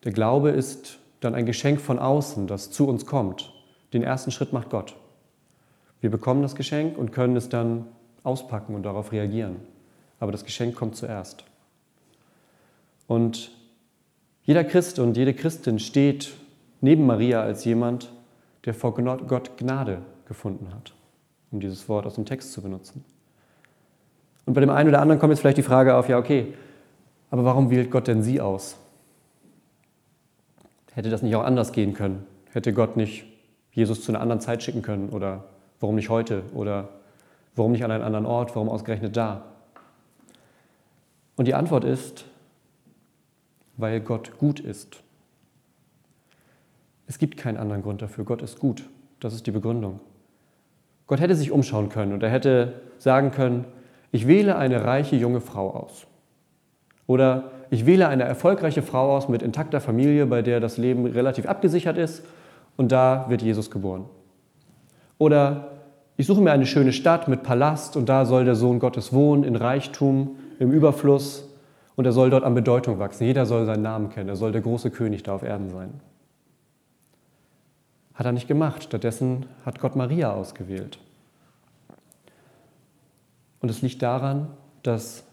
Der 0.03 0.11
Glaube 0.11 0.51
ist 0.51 0.99
dann 1.19 1.35
ein 1.35 1.45
Geschenk 1.45 1.81
von 1.81 1.99
außen, 1.99 2.47
das 2.47 2.71
zu 2.71 2.87
uns 2.87 3.05
kommt. 3.05 3.51
Den 3.93 4.03
ersten 4.03 4.31
Schritt 4.31 4.53
macht 4.53 4.69
Gott. 4.69 4.95
Wir 5.99 6.11
bekommen 6.11 6.43
das 6.43 6.55
Geschenk 6.55 6.97
und 6.97 7.11
können 7.11 7.35
es 7.35 7.49
dann 7.49 7.87
auspacken 8.23 8.75
und 8.75 8.83
darauf 8.83 9.11
reagieren. 9.11 9.57
Aber 10.19 10.31
das 10.31 10.45
Geschenk 10.45 10.75
kommt 10.75 10.95
zuerst. 10.95 11.43
Und 13.07 13.51
jeder 14.43 14.63
Christ 14.63 14.99
und 14.99 15.17
jede 15.17 15.33
Christin 15.33 15.79
steht 15.79 16.33
neben 16.79 17.05
Maria 17.05 17.41
als 17.41 17.65
jemand, 17.65 18.11
der 18.65 18.73
vor 18.73 18.93
Gott 18.93 19.57
Gnade 19.57 20.01
gefunden 20.27 20.73
hat 20.73 20.93
um 21.51 21.59
dieses 21.59 21.87
Wort 21.89 22.05
aus 22.05 22.15
dem 22.15 22.25
Text 22.25 22.53
zu 22.53 22.61
benutzen. 22.61 23.03
Und 24.45 24.53
bei 24.53 24.61
dem 24.61 24.69
einen 24.69 24.89
oder 24.89 25.01
anderen 25.01 25.19
kommt 25.19 25.31
jetzt 25.31 25.41
vielleicht 25.41 25.57
die 25.57 25.63
Frage 25.63 25.95
auf, 25.95 26.09
ja, 26.09 26.17
okay, 26.17 26.53
aber 27.29 27.43
warum 27.43 27.69
wählt 27.69 27.91
Gott 27.91 28.07
denn 28.07 28.23
sie 28.23 28.39
aus? 28.39 28.77
Hätte 30.93 31.09
das 31.09 31.21
nicht 31.21 31.35
auch 31.35 31.43
anders 31.43 31.73
gehen 31.73 31.93
können? 31.93 32.25
Hätte 32.51 32.73
Gott 32.73 32.97
nicht 32.97 33.25
Jesus 33.71 34.03
zu 34.03 34.11
einer 34.11 34.21
anderen 34.21 34.41
Zeit 34.41 34.63
schicken 34.63 34.81
können 34.81 35.09
oder 35.09 35.43
warum 35.79 35.95
nicht 35.95 36.09
heute 36.09 36.43
oder 36.53 36.89
warum 37.55 37.73
nicht 37.73 37.83
an 37.83 37.91
einen 37.91 38.03
anderen 38.03 38.25
Ort, 38.25 38.55
warum 38.55 38.69
ausgerechnet 38.69 39.15
da? 39.15 39.43
Und 41.35 41.45
die 41.45 41.53
Antwort 41.53 41.83
ist, 41.83 42.25
weil 43.75 44.01
Gott 44.01 44.37
gut 44.39 44.59
ist. 44.59 45.03
Es 47.05 47.19
gibt 47.19 47.37
keinen 47.37 47.57
anderen 47.57 47.83
Grund 47.83 48.01
dafür. 48.01 48.25
Gott 48.25 48.41
ist 48.41 48.59
gut. 48.59 48.89
Das 49.19 49.33
ist 49.33 49.45
die 49.45 49.51
Begründung. 49.51 49.99
Gott 51.07 51.21
hätte 51.21 51.35
sich 51.35 51.51
umschauen 51.51 51.89
können 51.89 52.13
und 52.13 52.21
er 52.21 52.29
hätte 52.29 52.73
sagen 52.97 53.31
können, 53.31 53.65
ich 54.11 54.27
wähle 54.27 54.57
eine 54.57 54.83
reiche 54.83 55.15
junge 55.15 55.41
Frau 55.41 55.71
aus. 55.71 56.05
Oder 57.07 57.51
ich 57.69 57.85
wähle 57.85 58.07
eine 58.07 58.23
erfolgreiche 58.23 58.81
Frau 58.81 59.15
aus 59.15 59.29
mit 59.29 59.41
intakter 59.41 59.81
Familie, 59.81 60.25
bei 60.25 60.41
der 60.41 60.59
das 60.59 60.77
Leben 60.77 61.05
relativ 61.05 61.45
abgesichert 61.45 61.97
ist 61.97 62.23
und 62.75 62.91
da 62.91 63.25
wird 63.29 63.41
Jesus 63.41 63.71
geboren. 63.71 64.05
Oder 65.17 65.71
ich 66.17 66.27
suche 66.27 66.41
mir 66.41 66.51
eine 66.51 66.65
schöne 66.65 66.93
Stadt 66.93 67.27
mit 67.27 67.43
Palast 67.43 67.95
und 67.95 68.09
da 68.09 68.25
soll 68.25 68.45
der 68.45 68.55
Sohn 68.55 68.79
Gottes 68.79 69.13
wohnen, 69.13 69.43
in 69.43 69.55
Reichtum, 69.55 70.37
im 70.59 70.71
Überfluss 70.71 71.47
und 71.95 72.05
er 72.05 72.11
soll 72.11 72.29
dort 72.29 72.43
an 72.43 72.53
Bedeutung 72.53 72.99
wachsen. 72.99 73.25
Jeder 73.25 73.45
soll 73.45 73.65
seinen 73.65 73.83
Namen 73.83 74.09
kennen, 74.09 74.29
er 74.29 74.35
soll 74.35 74.51
der 74.51 74.61
große 74.61 74.91
König 74.91 75.23
da 75.23 75.33
auf 75.33 75.43
Erden 75.43 75.69
sein. 75.69 76.01
Hat 78.17 78.25
er 78.25 78.31
nicht 78.31 78.47
gemacht. 78.47 78.83
Stattdessen 78.83 79.45
hat 79.63 79.79
Gott 79.79 79.95
Maria 79.95 80.33
ausgewählt. 80.33 80.99
Und 83.61 83.69
es 83.69 83.81
liegt 83.81 84.01
daran, 84.01 84.49
dass 84.83 85.23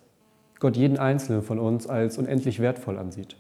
Gott 0.61 0.77
jeden 0.77 0.99
Einzelnen 0.99 1.43
von 1.43 1.59
uns 1.59 1.87
als 1.87 2.19
unendlich 2.19 2.61
wertvoll 2.61 2.99
ansieht. 2.99 3.37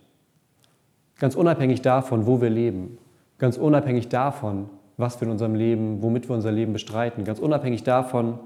Ganz 1.19 1.37
unabhängig 1.37 1.83
davon, 1.83 2.27
wo 2.27 2.41
wir 2.41 2.51
leben, 2.51 2.99
ganz 3.39 3.57
unabhängig 3.57 4.09
davon, 4.09 4.69
was 4.97 5.21
wir 5.21 5.27
in 5.27 5.33
unserem 5.33 5.55
Leben, 5.55 6.03
womit 6.03 6.29
wir 6.29 6.35
unser 6.35 6.53
Leben 6.53 6.73
bestreiten, 6.73 7.25
ganz 7.25 7.39
unabhängig 7.39 7.83
davon, 7.83 8.39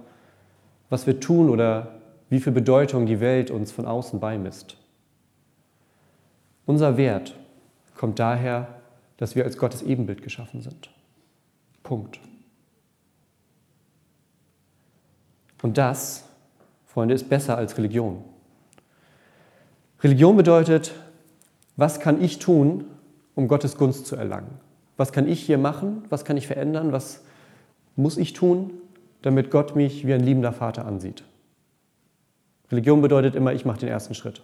was 0.90 1.06
wir 1.06 1.20
tun 1.20 1.48
oder 1.48 1.98
wie 2.30 2.40
viel 2.40 2.52
Bedeutung 2.52 3.06
die 3.06 3.20
Welt 3.20 3.50
uns 3.50 3.72
von 3.72 3.86
außen 3.86 4.20
beimisst. 4.20 4.76
Unser 6.66 6.96
Wert 6.96 7.34
kommt 7.96 8.18
daher, 8.18 8.68
dass 9.18 9.36
wir 9.36 9.44
als 9.44 9.58
Gottes 9.58 9.82
Ebenbild 9.82 10.22
geschaffen 10.22 10.62
sind. 10.62 10.90
Punkt. 11.82 12.18
Und 15.60 15.76
das, 15.76 16.24
Freunde, 16.86 17.14
ist 17.14 17.28
besser 17.28 17.58
als 17.58 17.76
Religion. 17.76 18.24
Religion 20.02 20.36
bedeutet, 20.36 20.94
was 21.76 22.00
kann 22.00 22.22
ich 22.22 22.38
tun, 22.38 22.84
um 23.34 23.48
Gottes 23.48 23.76
Gunst 23.76 24.06
zu 24.06 24.16
erlangen? 24.16 24.60
Was 24.96 25.12
kann 25.12 25.28
ich 25.28 25.42
hier 25.42 25.58
machen? 25.58 26.04
Was 26.08 26.24
kann 26.24 26.36
ich 26.36 26.46
verändern? 26.46 26.92
Was 26.92 27.22
muss 27.96 28.16
ich 28.16 28.32
tun, 28.32 28.72
damit 29.22 29.50
Gott 29.50 29.74
mich 29.76 30.06
wie 30.06 30.14
ein 30.14 30.20
liebender 30.20 30.52
Vater 30.52 30.86
ansieht? 30.86 31.24
Religion 32.70 33.02
bedeutet 33.02 33.34
immer, 33.34 33.52
ich 33.52 33.64
mache 33.64 33.80
den 33.80 33.88
ersten 33.88 34.14
Schritt. 34.14 34.42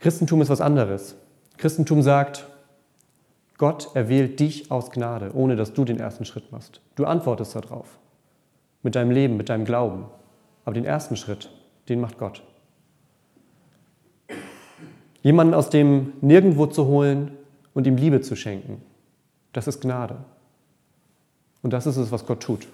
Christentum 0.00 0.42
ist 0.42 0.50
was 0.50 0.60
anderes. 0.60 1.16
Christentum 1.56 2.02
sagt, 2.02 2.46
Gott 3.58 3.94
erwählt 3.94 4.40
dich 4.40 4.70
aus 4.70 4.90
Gnade, 4.90 5.30
ohne 5.34 5.56
dass 5.56 5.72
du 5.72 5.84
den 5.84 5.98
ersten 5.98 6.24
Schritt 6.24 6.50
machst. 6.50 6.80
Du 6.96 7.04
antwortest 7.04 7.54
darauf. 7.54 7.98
Mit 8.82 8.96
deinem 8.96 9.10
Leben, 9.10 9.36
mit 9.36 9.48
deinem 9.48 9.64
Glauben. 9.64 10.06
Aber 10.64 10.74
den 10.74 10.84
ersten 10.84 11.16
Schritt, 11.16 11.50
den 11.88 12.00
macht 12.00 12.18
Gott. 12.18 12.42
Jemanden 15.22 15.54
aus 15.54 15.70
dem 15.70 16.12
Nirgendwo 16.20 16.66
zu 16.66 16.86
holen 16.86 17.30
und 17.72 17.86
ihm 17.86 17.96
Liebe 17.96 18.20
zu 18.20 18.36
schenken, 18.36 18.82
das 19.52 19.66
ist 19.66 19.80
Gnade. 19.80 20.16
Und 21.62 21.72
das 21.72 21.86
ist 21.86 21.96
es, 21.96 22.12
was 22.12 22.26
Gott 22.26 22.42
tut. 22.42 22.68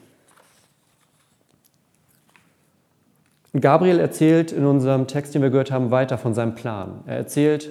Und 3.52 3.60
Gabriel 3.60 4.00
erzählt 4.00 4.52
in 4.52 4.64
unserem 4.64 5.06
Text, 5.06 5.34
den 5.34 5.42
wir 5.42 5.50
gehört 5.50 5.70
haben, 5.70 5.90
weiter 5.90 6.18
von 6.18 6.34
seinem 6.34 6.54
Plan. 6.54 7.02
Er 7.06 7.16
erzählt, 7.16 7.70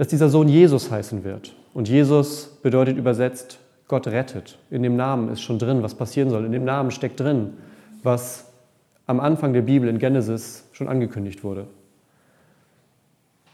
dass 0.00 0.08
dieser 0.08 0.30
Sohn 0.30 0.48
Jesus 0.48 0.90
heißen 0.90 1.24
wird. 1.24 1.54
Und 1.74 1.86
Jesus 1.86 2.58
bedeutet 2.62 2.96
übersetzt, 2.96 3.58
Gott 3.86 4.06
rettet. 4.06 4.58
In 4.70 4.82
dem 4.82 4.96
Namen 4.96 5.28
ist 5.28 5.42
schon 5.42 5.58
drin, 5.58 5.82
was 5.82 5.94
passieren 5.94 6.30
soll. 6.30 6.46
In 6.46 6.52
dem 6.52 6.64
Namen 6.64 6.90
steckt 6.90 7.20
drin, 7.20 7.58
was 8.02 8.50
am 9.06 9.20
Anfang 9.20 9.52
der 9.52 9.60
Bibel 9.60 9.90
in 9.90 9.98
Genesis 9.98 10.66
schon 10.72 10.88
angekündigt 10.88 11.44
wurde. 11.44 11.66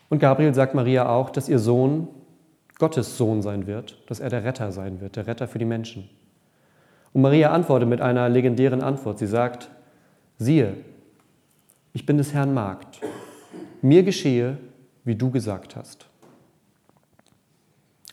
Und 0.09 0.21
Gabriel 0.21 0.55
sagt 0.55 0.77
Maria 0.77 1.09
auch, 1.09 1.31
dass 1.31 1.49
ihr 1.49 1.59
Sohn 1.59 2.07
Gottes 2.79 3.19
Sohn 3.19 3.43
sein 3.43 3.67
wird, 3.67 4.01
dass 4.09 4.21
er 4.21 4.31
der 4.31 4.45
Retter 4.45 4.71
sein 4.71 5.01
wird, 5.01 5.17
der 5.17 5.27
Retter 5.27 5.49
für 5.49 5.59
die 5.59 5.65
Menschen. 5.65 6.09
Und 7.13 7.23
Maria 7.23 7.51
antwortet 7.51 7.89
mit 7.89 8.01
einer 8.01 8.29
legendären 8.29 8.83
Antwort. 8.83 9.19
Sie 9.19 9.27
sagt, 9.27 9.69
siehe, 10.39 10.75
ich 11.93 12.07
bin 12.07 12.19
des 12.19 12.33
Herrn 12.33 12.55
Magd. 12.55 13.01
Mir 13.83 14.05
geschehe, 14.05 14.59
wie 15.03 15.17
du 15.17 15.33
gesagt 15.33 15.75
hast. 15.75 16.07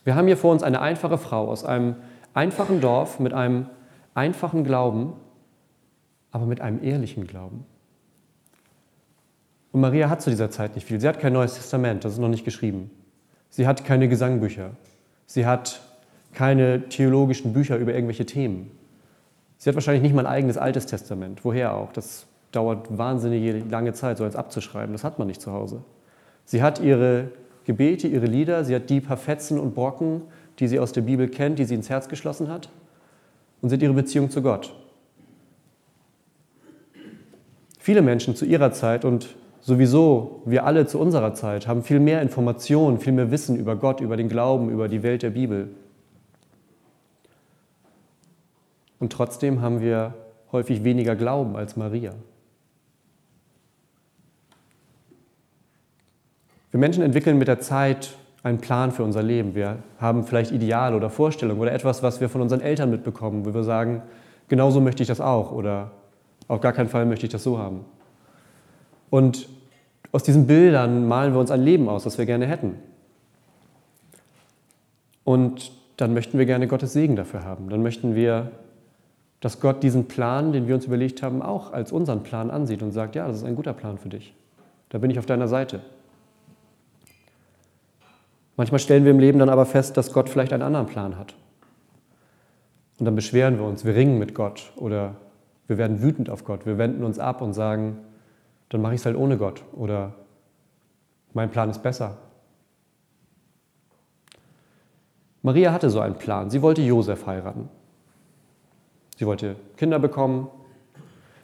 Wir 0.04 0.14
haben 0.14 0.26
hier 0.26 0.36
vor 0.36 0.52
uns 0.52 0.62
eine 0.62 0.80
einfache 0.80 1.18
Frau 1.18 1.48
aus 1.48 1.64
einem 1.64 1.96
einfachen 2.34 2.80
Dorf 2.80 3.18
mit 3.18 3.32
einem 3.32 3.66
einfachen 4.14 4.64
Glauben, 4.64 5.14
aber 6.30 6.46
mit 6.46 6.60
einem 6.60 6.82
ehrlichen 6.82 7.26
Glauben. 7.26 7.64
Und 9.72 9.80
Maria 9.80 10.08
hat 10.08 10.22
zu 10.22 10.30
dieser 10.30 10.50
Zeit 10.50 10.74
nicht 10.76 10.86
viel. 10.86 11.00
Sie 11.00 11.08
hat 11.08 11.18
kein 11.18 11.32
neues 11.32 11.54
Testament, 11.54 12.04
das 12.04 12.12
ist 12.12 12.18
noch 12.18 12.28
nicht 12.28 12.44
geschrieben. 12.44 12.90
Sie 13.48 13.66
hat 13.66 13.84
keine 13.84 14.08
Gesangbücher. 14.08 14.70
Sie 15.26 15.46
hat 15.46 15.80
keine 16.32 16.88
theologischen 16.88 17.52
Bücher 17.52 17.76
über 17.76 17.94
irgendwelche 17.94 18.26
Themen. 18.26 18.70
Sie 19.56 19.68
hat 19.68 19.74
wahrscheinlich 19.74 20.02
nicht 20.02 20.14
mal 20.14 20.26
ein 20.26 20.32
eigenes 20.32 20.58
Altes 20.58 20.86
Testament. 20.86 21.44
Woher 21.44 21.74
auch? 21.74 21.92
Das 21.92 22.26
dauert 22.52 22.96
wahnsinnig 22.96 23.64
lange 23.70 23.92
Zeit, 23.94 24.18
so 24.18 24.24
eins 24.24 24.36
abzuschreiben. 24.36 24.92
Das 24.92 25.04
hat 25.04 25.18
man 25.18 25.28
nicht 25.28 25.40
zu 25.40 25.52
Hause. 25.52 25.82
Sie 26.44 26.62
hat 26.62 26.80
ihre 26.80 27.30
Gebete, 27.64 28.08
ihre 28.08 28.26
Lieder, 28.26 28.64
sie 28.64 28.74
hat 28.74 28.90
die 28.90 29.00
paar 29.00 29.16
Fetzen 29.16 29.58
und 29.58 29.74
Brocken, 29.74 30.22
die 30.58 30.68
sie 30.68 30.78
aus 30.78 30.92
der 30.92 31.00
Bibel 31.02 31.28
kennt, 31.28 31.58
die 31.58 31.64
sie 31.64 31.74
ins 31.74 31.90
Herz 31.90 32.08
geschlossen 32.08 32.48
hat, 32.48 32.68
und 33.60 33.72
hat 33.72 33.82
ihre 33.82 33.94
Beziehung 33.94 34.30
zu 34.30 34.42
Gott. 34.42 34.74
Viele 37.78 38.02
Menschen 38.02 38.34
zu 38.34 38.46
ihrer 38.46 38.72
Zeit 38.72 39.04
und 39.04 39.36
sowieso 39.60 40.42
wir 40.46 40.64
alle 40.64 40.86
zu 40.86 40.98
unserer 40.98 41.34
Zeit 41.34 41.66
haben 41.66 41.82
viel 41.82 42.00
mehr 42.00 42.22
Informationen, 42.22 42.98
viel 42.98 43.12
mehr 43.12 43.30
Wissen 43.30 43.56
über 43.56 43.76
Gott, 43.76 44.00
über 44.00 44.16
den 44.16 44.28
Glauben, 44.28 44.70
über 44.70 44.88
die 44.88 45.02
Welt 45.02 45.22
der 45.22 45.30
Bibel. 45.30 45.68
Und 48.98 49.12
trotzdem 49.12 49.60
haben 49.60 49.80
wir 49.80 50.14
häufig 50.52 50.84
weniger 50.84 51.14
Glauben 51.14 51.56
als 51.56 51.76
Maria. 51.76 52.14
Wir 56.74 56.80
Menschen 56.80 57.04
entwickeln 57.04 57.38
mit 57.38 57.46
der 57.46 57.60
Zeit 57.60 58.16
einen 58.42 58.58
Plan 58.58 58.90
für 58.90 59.04
unser 59.04 59.22
Leben. 59.22 59.54
Wir 59.54 59.78
haben 60.00 60.24
vielleicht 60.24 60.50
Ideale 60.50 60.96
oder 60.96 61.08
Vorstellungen 61.08 61.60
oder 61.60 61.70
etwas, 61.70 62.02
was 62.02 62.20
wir 62.20 62.28
von 62.28 62.40
unseren 62.40 62.60
Eltern 62.60 62.90
mitbekommen, 62.90 63.46
wo 63.46 63.54
wir 63.54 63.62
sagen, 63.62 64.02
genauso 64.48 64.80
möchte 64.80 65.00
ich 65.00 65.06
das 65.06 65.20
auch 65.20 65.52
oder 65.52 65.92
auf 66.48 66.60
gar 66.60 66.72
keinen 66.72 66.88
Fall 66.88 67.06
möchte 67.06 67.26
ich 67.26 67.30
das 67.30 67.44
so 67.44 67.58
haben. 67.58 67.84
Und 69.08 69.48
aus 70.10 70.24
diesen 70.24 70.48
Bildern 70.48 71.06
malen 71.06 71.32
wir 71.32 71.38
uns 71.38 71.52
ein 71.52 71.62
Leben 71.62 71.88
aus, 71.88 72.02
das 72.02 72.18
wir 72.18 72.26
gerne 72.26 72.46
hätten. 72.46 72.74
Und 75.22 75.70
dann 75.96 76.12
möchten 76.12 76.38
wir 76.38 76.44
gerne 76.44 76.66
Gottes 76.66 76.92
Segen 76.92 77.14
dafür 77.14 77.44
haben. 77.44 77.68
Dann 77.68 77.84
möchten 77.84 78.16
wir, 78.16 78.50
dass 79.38 79.60
Gott 79.60 79.84
diesen 79.84 80.08
Plan, 80.08 80.50
den 80.50 80.66
wir 80.66 80.74
uns 80.74 80.86
überlegt 80.86 81.22
haben, 81.22 81.40
auch 81.40 81.72
als 81.72 81.92
unseren 81.92 82.24
Plan 82.24 82.50
ansieht 82.50 82.82
und 82.82 82.90
sagt, 82.90 83.14
ja, 83.14 83.28
das 83.28 83.36
ist 83.36 83.44
ein 83.44 83.54
guter 83.54 83.74
Plan 83.74 83.96
für 83.96 84.08
dich. 84.08 84.34
Da 84.88 84.98
bin 84.98 85.12
ich 85.12 85.20
auf 85.20 85.26
deiner 85.26 85.46
Seite. 85.46 85.80
Manchmal 88.56 88.78
stellen 88.78 89.04
wir 89.04 89.10
im 89.10 89.18
Leben 89.18 89.38
dann 89.38 89.48
aber 89.48 89.66
fest, 89.66 89.96
dass 89.96 90.12
Gott 90.12 90.28
vielleicht 90.28 90.52
einen 90.52 90.62
anderen 90.62 90.86
Plan 90.86 91.18
hat. 91.18 91.34
Und 92.98 93.06
dann 93.06 93.16
beschweren 93.16 93.58
wir 93.58 93.64
uns, 93.64 93.84
wir 93.84 93.94
ringen 93.94 94.18
mit 94.18 94.34
Gott 94.34 94.72
oder 94.76 95.16
wir 95.66 95.78
werden 95.78 96.02
wütend 96.02 96.30
auf 96.30 96.44
Gott, 96.44 96.66
wir 96.66 96.78
wenden 96.78 97.02
uns 97.02 97.18
ab 97.18 97.40
und 97.42 97.54
sagen, 97.54 97.98
dann 98.68 98.80
mache 98.80 98.94
ich 98.94 99.00
es 99.00 99.06
halt 99.06 99.16
ohne 99.16 99.36
Gott 99.36 99.64
oder 99.72 100.14
mein 101.32 101.50
Plan 101.50 101.70
ist 101.70 101.82
besser. 101.82 102.16
Maria 105.42 105.72
hatte 105.72 105.90
so 105.90 106.00
einen 106.00 106.14
Plan. 106.14 106.48
Sie 106.48 106.62
wollte 106.62 106.80
Josef 106.80 107.26
heiraten. 107.26 107.68
Sie 109.18 109.26
wollte 109.26 109.56
Kinder 109.76 109.98
bekommen, 109.98 110.48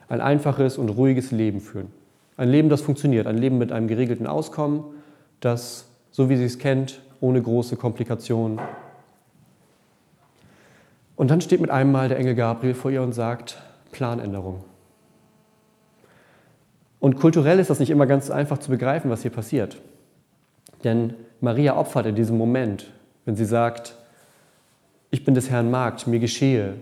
ein 0.09 0.21
einfaches 0.21 0.77
und 0.77 0.89
ruhiges 0.89 1.31
Leben 1.31 1.61
führen. 1.61 1.91
Ein 2.35 2.49
Leben, 2.49 2.69
das 2.69 2.81
funktioniert, 2.81 3.27
ein 3.27 3.37
Leben 3.37 3.57
mit 3.57 3.71
einem 3.71 3.87
geregelten 3.87 4.25
Auskommen, 4.25 4.83
das 5.39 5.90
so 6.11 6.29
wie 6.29 6.37
sie 6.37 6.45
es 6.45 6.59
kennt, 6.59 7.01
ohne 7.19 7.41
große 7.41 7.77
Komplikationen. 7.77 8.59
Und 11.15 11.29
dann 11.29 11.41
steht 11.41 11.61
mit 11.61 11.69
einem 11.69 11.91
Mal 11.91 12.09
der 12.09 12.19
Engel 12.19 12.35
Gabriel 12.35 12.73
vor 12.73 12.91
ihr 12.91 13.01
und 13.01 13.13
sagt, 13.13 13.61
Planänderung. 13.91 14.63
Und 16.99 17.17
kulturell 17.17 17.59
ist 17.59 17.69
das 17.69 17.79
nicht 17.79 17.89
immer 17.89 18.05
ganz 18.05 18.29
einfach 18.29 18.59
zu 18.59 18.69
begreifen, 18.69 19.09
was 19.09 19.21
hier 19.23 19.31
passiert. 19.31 19.81
Denn 20.83 21.15
Maria 21.39 21.75
opfert 21.77 22.05
in 22.05 22.15
diesem 22.15 22.37
Moment 22.37 22.91
Wenn 23.25 23.35
sie 23.35 23.45
sagt, 23.45 23.95
ich 25.11 25.23
bin 25.23 25.35
des 25.35 25.49
Herrn 25.49 25.69
Magd, 25.69 26.07
mir 26.07 26.19
geschehe, 26.19 26.75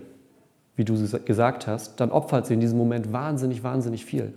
wie 0.76 0.84
du 0.84 0.94
gesagt 1.24 1.66
hast, 1.66 2.00
dann 2.00 2.10
opfert 2.10 2.46
sie 2.46 2.54
in 2.54 2.60
diesem 2.60 2.78
Moment 2.78 3.12
wahnsinnig, 3.12 3.62
wahnsinnig 3.62 4.04
viel. 4.04 4.32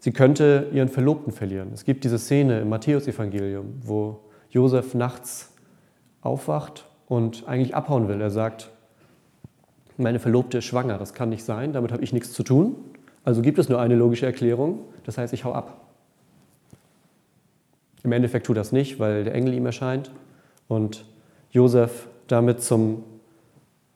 Sie 0.00 0.12
könnte 0.12 0.68
ihren 0.72 0.88
Verlobten 0.88 1.30
verlieren. 1.30 1.70
Es 1.74 1.84
gibt 1.84 2.04
diese 2.04 2.18
Szene 2.18 2.60
im 2.60 2.70
Matthäusevangelium, 2.70 3.74
wo 3.82 4.20
Josef 4.48 4.94
nachts 4.94 5.52
aufwacht 6.22 6.86
und 7.06 7.46
eigentlich 7.46 7.74
abhauen 7.74 8.08
will. 8.08 8.18
Er 8.18 8.30
sagt, 8.30 8.70
meine 9.98 10.18
Verlobte 10.18 10.58
ist 10.58 10.64
schwanger, 10.64 10.96
das 10.96 11.12
kann 11.12 11.28
nicht 11.28 11.44
sein, 11.44 11.74
damit 11.74 11.92
habe 11.92 12.02
ich 12.02 12.14
nichts 12.14 12.32
zu 12.32 12.42
tun. 12.42 12.76
Also 13.24 13.42
gibt 13.42 13.58
es 13.58 13.68
nur 13.68 13.78
eine 13.78 13.94
logische 13.94 14.24
Erklärung, 14.24 14.80
das 15.04 15.18
heißt, 15.18 15.34
ich 15.34 15.44
hau 15.44 15.52
ab. 15.52 15.88
Im 18.02 18.12
Endeffekt 18.12 18.46
tut 18.46 18.56
das 18.56 18.72
nicht, 18.72 18.98
weil 18.98 19.24
der 19.24 19.34
Engel 19.34 19.52
ihm 19.52 19.66
erscheint 19.66 20.10
und 20.66 21.04
Josef 21.50 22.08
damit 22.26 22.62
zum, 22.62 23.04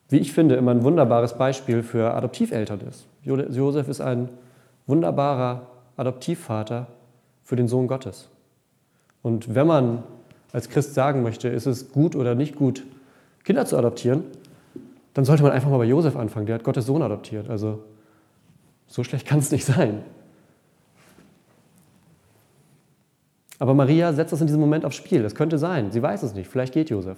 wie 0.09 0.17
ich 0.17 0.33
finde, 0.33 0.53
immer 0.53 0.69
ein 0.69 0.83
wunderbares 0.83 1.35
Beispiel 1.35 1.81
für 1.81 2.13
Adoptiveltern 2.13 2.81
ist. 2.81 3.07
Josef 3.23 3.87
ist 3.87 4.01
ein 4.01 4.29
wunderbarer 4.85 5.74
Adoptivvater 5.97 6.87
für 7.43 7.55
den 7.55 7.67
Sohn 7.67 7.87
Gottes. 7.87 8.29
Und 9.21 9.55
wenn 9.55 9.67
man 9.67 10.03
als 10.51 10.69
Christ 10.69 10.93
sagen 10.93 11.23
möchte, 11.23 11.47
ist 11.49 11.65
es 11.65 11.91
gut 11.91 12.15
oder 12.15 12.35
nicht 12.35 12.55
gut, 12.55 12.83
Kinder 13.43 13.65
zu 13.65 13.77
adoptieren, 13.77 14.23
dann 15.13 15.25
sollte 15.25 15.43
man 15.43 15.51
einfach 15.51 15.69
mal 15.69 15.77
bei 15.77 15.85
Josef 15.85 16.15
anfangen. 16.15 16.45
Der 16.45 16.55
hat 16.55 16.63
Gottes 16.63 16.85
Sohn 16.85 17.01
adoptiert. 17.01 17.49
Also 17.49 17.83
so 18.87 19.03
schlecht 19.03 19.27
kann 19.27 19.39
es 19.39 19.51
nicht 19.51 19.65
sein. 19.65 20.03
Aber 23.59 23.73
Maria 23.73 24.11
setzt 24.13 24.33
das 24.33 24.41
in 24.41 24.47
diesem 24.47 24.59
Moment 24.59 24.83
aufs 24.85 24.97
Spiel. 24.97 25.23
Es 25.23 25.35
könnte 25.35 25.57
sein, 25.57 25.91
sie 25.91 26.01
weiß 26.01 26.23
es 26.23 26.33
nicht. 26.33 26.49
Vielleicht 26.49 26.73
geht 26.73 26.89
Josef. 26.89 27.17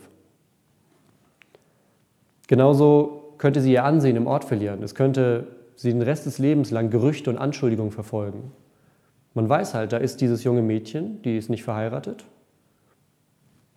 Genauso 2.48 3.34
könnte 3.38 3.62
sie 3.62 3.74
ihr 3.74 3.84
Ansehen 3.84 4.16
im 4.16 4.28
Ort 4.28 4.46
verlieren. 4.46 4.84
Es 4.84 4.96
könnte 4.96 5.48
sie 5.76 5.92
den 5.92 6.02
Rest 6.02 6.26
des 6.26 6.38
Lebens 6.38 6.72
lang 6.72 6.90
Gerüchte 6.90 7.30
und 7.30 7.38
Anschuldigungen 7.38 7.92
verfolgen. 7.92 8.52
Man 9.38 9.48
weiß 9.48 9.76
halt, 9.76 9.94
da 9.94 9.98
ist 9.98 10.20
dieses 10.22 10.44
junge 10.44 10.64
Mädchen, 10.64 11.22
die 11.22 11.38
ist 11.38 11.48
nicht 11.52 11.64
verheiratet. 11.64 12.26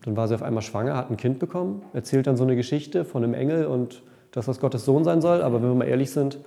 Dann 0.04 0.16
war 0.16 0.26
sie 0.26 0.34
auf 0.34 0.42
einmal 0.42 0.62
schwanger, 0.62 0.96
hat 0.96 1.10
ein 1.10 1.18
Kind 1.18 1.38
bekommen, 1.38 1.82
erzählt 1.92 2.26
dann 2.26 2.38
so 2.38 2.44
eine 2.44 2.56
Geschichte 2.56 3.04
von 3.04 3.22
einem 3.22 3.34
Engel 3.34 3.66
und 3.66 4.02
dass 4.30 4.46
das 4.46 4.58
Gottes 4.58 4.86
Sohn 4.86 5.04
sein 5.04 5.20
soll. 5.20 5.42
Aber 5.42 5.60
wenn 5.60 5.68
wir 5.68 5.74
mal 5.74 5.84
ehrlich 5.84 6.12
sind, 6.12 6.38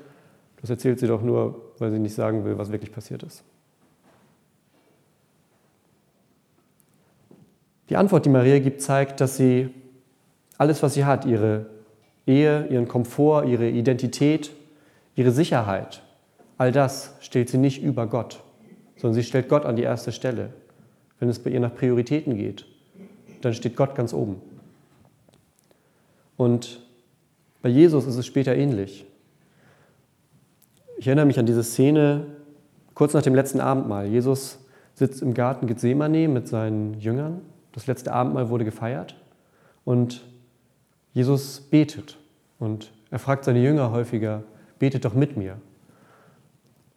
das 0.61 0.71
erzählt 0.71 0.97
sie 0.97 1.05
doch 1.05 1.21
nur, 1.21 1.73
weil 1.77 1.91
sie 1.91 1.99
nicht 1.99 2.15
sagen 2.15 2.43
will, 2.43 2.57
was 2.57 2.71
wirklich 2.71 2.91
passiert 2.91 3.21
ist. 3.21 3.43
Die 7.89 7.97
Antwort, 7.97 8.25
die 8.25 8.29
Maria 8.29 8.57
gibt, 8.57 8.81
zeigt, 8.81 9.21
dass 9.21 9.37
sie 9.37 9.69
alles, 10.57 10.81
was 10.81 10.95
sie 10.95 11.05
hat, 11.05 11.25
ihre 11.25 11.67
Ehe, 12.25 12.65
ihren 12.65 12.87
Komfort, 12.87 13.45
ihre 13.45 13.69
Identität, 13.69 14.49
ihre 15.13 15.29
Sicherheit, 15.29 16.01
all 16.57 16.71
das 16.71 17.13
stellt 17.19 17.49
sie 17.49 17.59
nicht 17.59 17.83
über 17.83 18.07
Gott, 18.07 18.41
sondern 19.03 19.15
sie 19.15 19.23
stellt 19.23 19.49
Gott 19.49 19.65
an 19.65 19.75
die 19.75 19.83
erste 19.83 20.13
Stelle. 20.13 20.53
Wenn 21.19 21.27
es 21.27 21.37
bei 21.37 21.49
ihr 21.49 21.59
nach 21.59 21.75
Prioritäten 21.75 22.37
geht, 22.37 22.65
dann 23.41 23.53
steht 23.53 23.75
Gott 23.75 23.95
ganz 23.95 24.13
oben. 24.13 24.41
Und 26.37 26.79
bei 27.61 27.67
Jesus 27.67 28.05
ist 28.05 28.15
es 28.15 28.25
später 28.25 28.55
ähnlich. 28.55 29.05
Ich 30.95 31.05
erinnere 31.05 31.25
mich 31.25 31.37
an 31.37 31.45
diese 31.45 31.65
Szene 31.65 32.27
kurz 32.93 33.13
nach 33.13 33.23
dem 33.23 33.35
letzten 33.35 33.59
Abendmahl. 33.59 34.07
Jesus 34.07 34.59
sitzt 34.93 35.21
im 35.21 35.33
Garten 35.33 35.67
Gethsemane 35.67 36.29
mit 36.29 36.47
seinen 36.47 36.93
Jüngern. 37.01 37.41
Das 37.73 37.87
letzte 37.87 38.13
Abendmahl 38.13 38.47
wurde 38.47 38.63
gefeiert 38.63 39.17
und 39.83 40.23
Jesus 41.11 41.59
betet 41.59 42.17
und 42.57 42.93
er 43.11 43.19
fragt 43.19 43.43
seine 43.43 43.61
Jünger 43.61 43.91
häufiger, 43.91 44.43
betet 44.79 45.03
doch 45.03 45.13
mit 45.13 45.35
mir. 45.35 45.57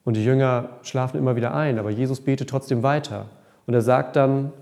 Und 0.06 0.14
die 0.14 0.24
Jünger 0.24 0.68
schlafen 0.82 1.18
immer 1.18 1.34
wieder 1.34 1.52
ein, 1.52 1.80
aber 1.80 1.90
Jesus 1.90 2.20
betet 2.20 2.48
trotzdem 2.48 2.84
weiter. 2.84 3.26
Und 3.66 3.74
er 3.74 3.82
sagt 3.82 4.14
dann 4.14 4.52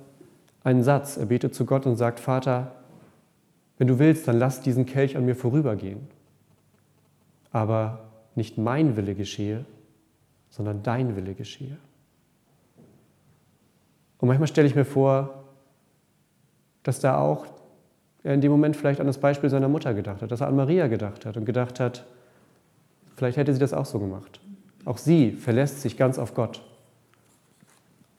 einen 0.64 0.82
Satz, 0.82 1.18
er 1.18 1.26
betet 1.26 1.54
zu 1.54 1.66
Gott 1.66 1.84
und 1.84 1.96
sagt, 1.96 2.18
Vater, 2.18 2.72
wenn 3.76 3.86
du 3.86 3.98
willst, 3.98 4.26
dann 4.26 4.38
lass 4.38 4.62
diesen 4.62 4.86
Kelch 4.86 5.18
an 5.18 5.26
mir 5.26 5.36
vorübergehen. 5.36 6.08
Aber 7.52 8.04
nicht 8.34 8.56
mein 8.56 8.96
Wille 8.96 9.14
geschehe, 9.14 9.66
sondern 10.48 10.82
dein 10.82 11.14
Wille 11.14 11.34
geschehe. 11.34 11.76
Und 14.20 14.28
manchmal 14.28 14.48
stelle 14.48 14.66
ich 14.66 14.74
mir 14.74 14.86
vor, 14.86 15.44
dass 16.84 17.00
da 17.00 17.18
auch 17.18 17.44
er 18.22 18.32
in 18.32 18.40
dem 18.40 18.50
Moment 18.50 18.76
vielleicht 18.76 18.98
an 18.98 19.06
das 19.06 19.18
Beispiel 19.18 19.50
seiner 19.50 19.68
Mutter 19.68 19.92
gedacht 19.92 20.22
hat, 20.22 20.32
dass 20.32 20.40
er 20.40 20.48
an 20.48 20.56
Maria 20.56 20.86
gedacht 20.86 21.26
hat 21.26 21.36
und 21.36 21.44
gedacht 21.44 21.80
hat, 21.80 22.06
vielleicht 23.14 23.36
hätte 23.36 23.52
sie 23.52 23.60
das 23.60 23.74
auch 23.74 23.84
so 23.84 23.98
gemacht. 23.98 24.40
Auch 24.84 24.98
sie 24.98 25.32
verlässt 25.32 25.80
sich 25.80 25.96
ganz 25.96 26.18
auf 26.18 26.34
Gott. 26.34 26.62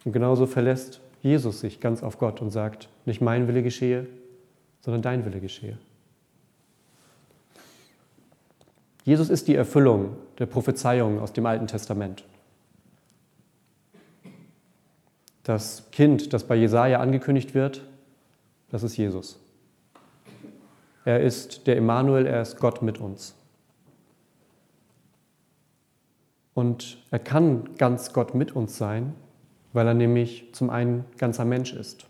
Und 0.04 0.12
genauso 0.12 0.45
verlässt 0.45 1.01
Jesus 1.21 1.60
sich 1.60 1.80
ganz 1.80 2.04
auf 2.04 2.19
Gott 2.19 2.41
und 2.41 2.51
sagt, 2.51 2.89
nicht 3.06 3.21
mein 3.21 3.47
Wille 3.47 3.63
geschehe, 3.63 4.08
sondern 4.82 5.01
dein 5.01 5.25
Wille 5.25 5.39
geschehe. 5.39 5.78
Jesus 9.04 9.30
ist 9.30 9.47
die 9.47 9.56
Erfüllung 9.56 10.15
der 10.39 10.47
Prophezeiung 10.47 11.19
aus 11.19 11.34
dem 11.34 11.45
Alten 11.45 11.67
Testament. 11.67 12.23
Das 15.43 15.84
Kind, 15.91 16.34
das 16.34 16.43
bei 16.43 16.56
Jesaja 16.56 16.99
angekündigt 16.99 17.54
wird, 17.54 17.84
das 18.69 18.82
ist 18.82 18.97
Jesus. 18.97 19.39
Er 21.06 21.21
ist 21.21 21.67
der 21.67 21.78
Emmanuel, 21.78 22.25
er 22.25 22.41
ist 22.41 22.58
Gott 22.58 22.82
mit 22.82 22.99
uns. 22.99 23.36
Und 26.56 26.98
er 27.12 27.20
kann 27.20 27.76
ganz 27.78 28.13
Gott 28.13 28.34
mit 28.34 28.56
uns 28.56 28.78
sein, 28.78 29.13
weil 29.74 29.86
er 29.86 29.94
nämlich 29.94 30.54
zum 30.54 30.70
einen 30.70 31.04
ganzer 31.18 31.46
Mensch 31.46 31.74
ist. 31.74 32.08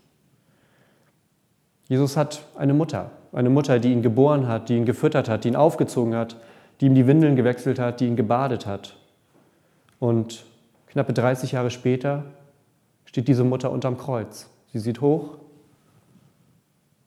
Jesus 1.88 2.16
hat 2.16 2.46
eine 2.54 2.72
Mutter, 2.72 3.10
eine 3.32 3.50
Mutter, 3.50 3.80
die 3.80 3.92
ihn 3.92 4.02
geboren 4.02 4.46
hat, 4.46 4.68
die 4.68 4.76
ihn 4.76 4.84
gefüttert 4.84 5.28
hat, 5.28 5.44
die 5.44 5.48
ihn 5.48 5.56
aufgezogen 5.56 6.14
hat, 6.14 6.36
die 6.80 6.86
ihm 6.86 6.94
die 6.94 7.08
Windeln 7.08 7.34
gewechselt 7.34 7.80
hat, 7.80 8.00
die 8.00 8.06
ihn 8.06 8.16
gebadet 8.16 8.66
hat. 8.66 8.96
Und 9.98 10.46
knappe 10.86 11.12
30 11.12 11.52
Jahre 11.52 11.70
später 11.70 12.24
steht 13.04 13.26
diese 13.26 13.44
Mutter 13.44 13.72
unterm 13.72 13.98
Kreuz. 13.98 14.48
Sie 14.72 14.78
sieht 14.78 15.00
hoch 15.00 15.38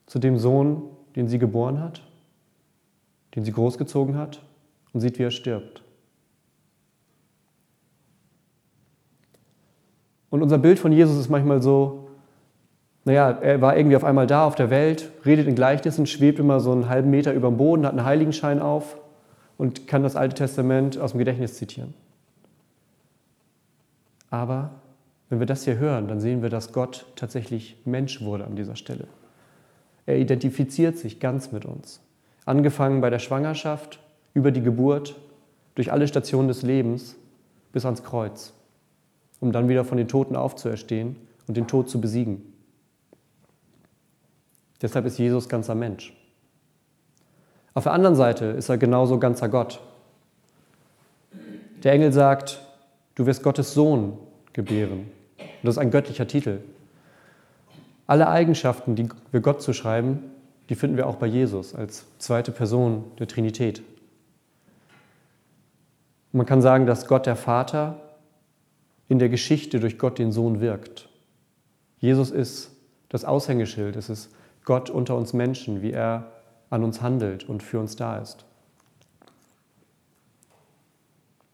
zu 0.08 0.20
dem 0.20 0.38
Sohn, 0.38 0.84
den 1.16 1.30
sie 1.30 1.40
geboren 1.40 1.82
hat, 1.82 2.02
den 3.36 3.46
sie 3.46 3.54
großgezogen 3.54 4.18
hat 4.18 4.42
und 4.92 5.00
sieht, 5.00 5.20
wie 5.20 5.24
er 5.24 5.32
stirbt. 5.32 5.84
Und 10.30 10.42
unser 10.42 10.58
Bild 10.58 10.80
von 10.80 10.92
Jesus 10.92 11.18
ist 11.18 11.30
manchmal 11.30 11.62
so, 11.62 12.10
naja, 13.06 13.32
er 13.32 13.62
war 13.62 13.76
irgendwie 13.76 13.96
auf 13.96 14.04
einmal 14.04 14.28
da 14.28 14.46
auf 14.46 14.56
der 14.56 14.70
Welt, 14.70 15.12
redet 15.26 15.48
in 15.48 15.56
Gleichnissen, 15.56 16.06
schwebt 16.06 16.40
immer 16.40 16.60
so 16.60 16.72
einen 16.72 16.90
halben 16.90 17.10
Meter 17.10 17.34
über 17.34 17.48
dem 17.50 17.58
Boden, 17.58 17.86
hat 17.86 17.94
einen 17.94 18.06
Heiligenschein 18.06 18.60
auf 18.60 18.98
und 19.58 19.88
kann 19.88 20.04
das 20.04 20.16
Alte 20.16 20.36
Testament 20.36 21.00
aus 21.00 21.12
dem 21.12 21.20
Gedächtnis 21.20 21.56
zitieren. 21.56 21.94
Aber 24.30 24.72
wenn 25.30 25.40
wir 25.40 25.48
das 25.48 25.64
hier 25.64 25.78
hören, 25.78 26.08
dann 26.08 26.20
sehen 26.20 26.42
wir, 26.42 26.50
dass 26.50 26.74
Gott 26.74 27.06
tatsächlich 27.16 27.78
Mensch 27.86 28.22
wurde 28.22 28.46
an 28.46 28.56
dieser 28.56 28.76
Stelle. 28.76 29.08
Er 30.06 30.18
identifiziert 30.18 30.98
sich 30.98 31.20
ganz 31.20 31.52
mit 31.52 31.66
uns. 31.66 32.02
Angefangen 32.46 33.02
bei 33.02 33.10
der 33.10 33.20
Schwangerschaft, 33.20 34.00
über 34.34 34.52
die 34.52 34.62
Geburt, 34.62 35.16
durch 35.76 35.92
alle 35.92 36.08
Stationen 36.08 36.48
des 36.48 36.62
Lebens 36.62 37.16
bis 37.72 37.86
ans 37.86 38.04
Kreuz, 38.04 38.54
um 39.40 39.52
dann 39.52 39.70
wieder 39.70 39.86
von 39.86 39.98
den 39.98 40.08
Toten 40.08 40.36
aufzuerstehen 40.36 41.16
und 41.48 41.58
den 41.58 41.68
Tod 41.68 41.90
zu 41.90 42.02
besiegen. 42.02 42.54
Deshalb 44.82 45.06
ist 45.06 45.18
Jesus 45.18 45.50
ganzer 45.50 45.76
Mensch. 45.76 46.14
Auf 47.74 47.84
der 47.84 47.94
anderen 47.94 48.16
Seite 48.16 48.46
ist 48.46 48.70
er 48.70 48.78
genauso 48.78 49.20
ganzer 49.20 49.50
Gott. 49.50 49.80
Der 51.84 51.94
Engel 51.94 52.12
sagt, 52.12 52.62
du 53.16 53.26
wirst 53.26 53.44
Gottes 53.44 53.74
Sohn 53.74 54.18
gebären. 54.54 55.12
Und 55.38 55.64
das 55.64 55.76
ist 55.76 55.80
ein 55.80 55.92
göttlicher 55.92 56.28
Titel. 56.28 56.62
Alle 58.08 58.28
Eigenschaften, 58.28 58.96
die 58.96 59.08
wir 59.32 59.40
Gott 59.40 59.62
zuschreiben, 59.62 60.20
die 60.70 60.76
finden 60.76 60.98
wir 60.98 61.08
auch 61.08 61.16
bei 61.16 61.28
Jesus 61.28 61.76
als 61.76 62.06
zweite 62.18 62.52
Person 62.52 63.06
der 63.20 63.28
Trinität. 63.28 63.82
Man 66.32 66.46
kann 66.46 66.62
sagen, 66.62 66.86
dass 66.86 67.08
Gott 67.08 67.26
der 67.26 67.36
Vater 67.36 68.00
in 69.10 69.20
der 69.20 69.28
Geschichte 69.28 69.80
durch 69.80 69.98
Gott 69.98 70.20
den 70.20 70.32
Sohn 70.32 70.62
wirkt. 70.62 71.10
Jesus 72.00 72.32
ist 72.32 72.72
das 73.10 73.26
Aushängeschild, 73.26 73.96
es 73.96 74.10
ist 74.10 74.34
Gott 74.64 74.90
unter 74.90 75.18
uns 75.18 75.34
Menschen, 75.34 75.82
wie 75.82 75.92
er 75.92 76.32
an 76.70 76.84
uns 76.84 77.02
handelt 77.02 77.50
und 77.50 77.64
für 77.64 77.80
uns 77.80 77.96
da 77.96 78.20
ist. 78.20 78.46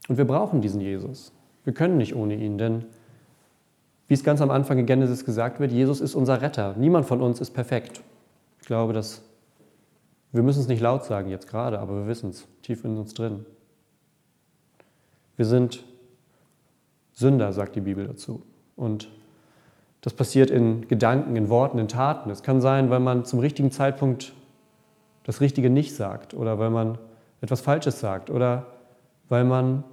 Und 0.07 0.17
wir 0.17 0.25
brauchen 0.25 0.61
diesen 0.61 0.81
Jesus. 0.81 1.31
Wir 1.63 1.73
können 1.73 1.97
nicht 1.97 2.15
ohne 2.15 2.35
ihn, 2.35 2.57
denn 2.57 2.85
wie 4.07 4.13
es 4.13 4.23
ganz 4.23 4.41
am 4.41 4.51
Anfang 4.51 4.77
in 4.77 4.85
Genesis 4.85 5.25
gesagt 5.25 5.59
wird, 5.59 5.71
Jesus 5.71 6.01
ist 6.01 6.13
unser 6.13 6.41
Retter. 6.41 6.75
Niemand 6.77 7.07
von 7.07 7.21
uns 7.21 7.41
ist 7.41 7.51
perfekt. 7.51 8.01
Ich 8.61 8.67
glaube, 8.67 8.93
dass 8.93 9.23
wir 10.31 10.43
müssen 10.43 10.59
es 10.59 10.67
nicht 10.67 10.81
laut 10.81 11.05
sagen 11.05 11.29
jetzt 11.29 11.47
gerade, 11.47 11.79
aber 11.79 11.95
wir 11.95 12.07
wissen 12.07 12.29
es 12.29 12.45
tief 12.61 12.83
in 12.83 12.97
uns 12.97 13.13
drin. 13.13 13.45
Wir 15.37 15.45
sind 15.45 15.85
Sünder, 17.15 17.53
sagt 17.53 17.75
die 17.75 17.81
Bibel 17.81 18.05
dazu. 18.05 18.43
Und 18.75 19.09
das 20.01 20.13
passiert 20.13 20.51
in 20.51 20.87
Gedanken, 20.87 21.35
in 21.35 21.49
Worten, 21.49 21.79
in 21.79 21.87
Taten. 21.87 22.29
Es 22.29 22.43
kann 22.43 22.61
sein, 22.61 22.91
weil 22.91 22.99
man 22.99 23.25
zum 23.25 23.39
richtigen 23.39 23.71
Zeitpunkt 23.71 24.33
das 25.23 25.41
Richtige 25.41 25.71
nicht 25.71 25.95
sagt 25.95 26.35
oder 26.35 26.59
weil 26.59 26.69
man 26.69 26.99
etwas 27.41 27.61
Falsches 27.61 27.99
sagt 27.99 28.29
oder 28.29 28.67
weil 29.29 29.43
man 29.43 29.83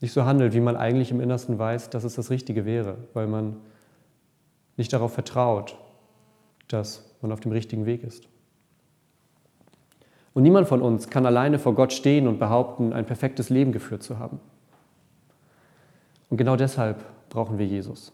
nicht 0.00 0.12
so 0.12 0.24
handelt, 0.24 0.54
wie 0.54 0.60
man 0.60 0.76
eigentlich 0.76 1.10
im 1.10 1.20
Innersten 1.20 1.58
weiß, 1.58 1.90
dass 1.90 2.04
es 2.04 2.14
das 2.14 2.30
Richtige 2.30 2.64
wäre, 2.64 2.96
weil 3.12 3.26
man 3.26 3.56
nicht 4.76 4.92
darauf 4.92 5.12
vertraut, 5.12 5.76
dass 6.68 7.04
man 7.20 7.32
auf 7.32 7.40
dem 7.40 7.52
richtigen 7.52 7.86
Weg 7.86 8.02
ist. 8.02 8.28
Und 10.32 10.42
niemand 10.42 10.66
von 10.66 10.82
uns 10.82 11.10
kann 11.10 11.26
alleine 11.26 11.58
vor 11.58 11.74
Gott 11.74 11.92
stehen 11.92 12.26
und 12.26 12.38
behaupten, 12.38 12.92
ein 12.92 13.06
perfektes 13.06 13.50
Leben 13.50 13.72
geführt 13.72 14.02
zu 14.02 14.18
haben. 14.18 14.40
Und 16.34 16.38
genau 16.38 16.56
deshalb 16.56 17.04
brauchen 17.30 17.60
wir 17.60 17.66
Jesus. 17.66 18.12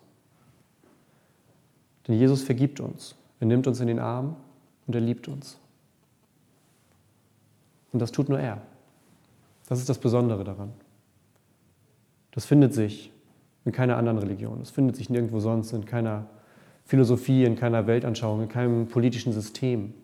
Denn 2.06 2.18
Jesus 2.18 2.42
vergibt 2.42 2.78
uns. 2.78 3.14
Er 3.40 3.46
nimmt 3.46 3.66
uns 3.66 3.80
in 3.80 3.86
den 3.86 3.98
Arm 3.98 4.36
und 4.86 4.94
er 4.94 5.00
liebt 5.00 5.26
uns. 5.26 5.56
Und 7.94 8.02
das 8.02 8.12
tut 8.12 8.28
nur 8.28 8.38
er. 8.38 8.60
Das 9.70 9.78
ist 9.78 9.88
das 9.88 9.96
Besondere 9.96 10.44
daran. 10.44 10.70
Das 12.32 12.44
findet 12.44 12.74
sich 12.74 13.10
in 13.64 13.72
keiner 13.72 13.96
anderen 13.96 14.18
Religion. 14.18 14.58
Das 14.58 14.68
findet 14.68 14.96
sich 14.96 15.08
nirgendwo 15.08 15.40
sonst, 15.40 15.72
in 15.72 15.86
keiner 15.86 16.26
Philosophie, 16.84 17.44
in 17.44 17.56
keiner 17.56 17.86
Weltanschauung, 17.86 18.42
in 18.42 18.48
keinem 18.50 18.86
politischen 18.86 19.32
System. 19.32 19.94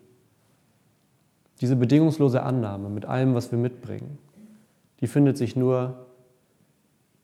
Diese 1.61 1.75
bedingungslose 1.75 2.41
Annahme 2.41 2.89
mit 2.89 3.05
allem, 3.05 3.35
was 3.35 3.51
wir 3.51 3.59
mitbringen, 3.59 4.17
die 5.01 5.07
findet 5.07 5.37
sich 5.37 5.55
nur, 5.55 6.06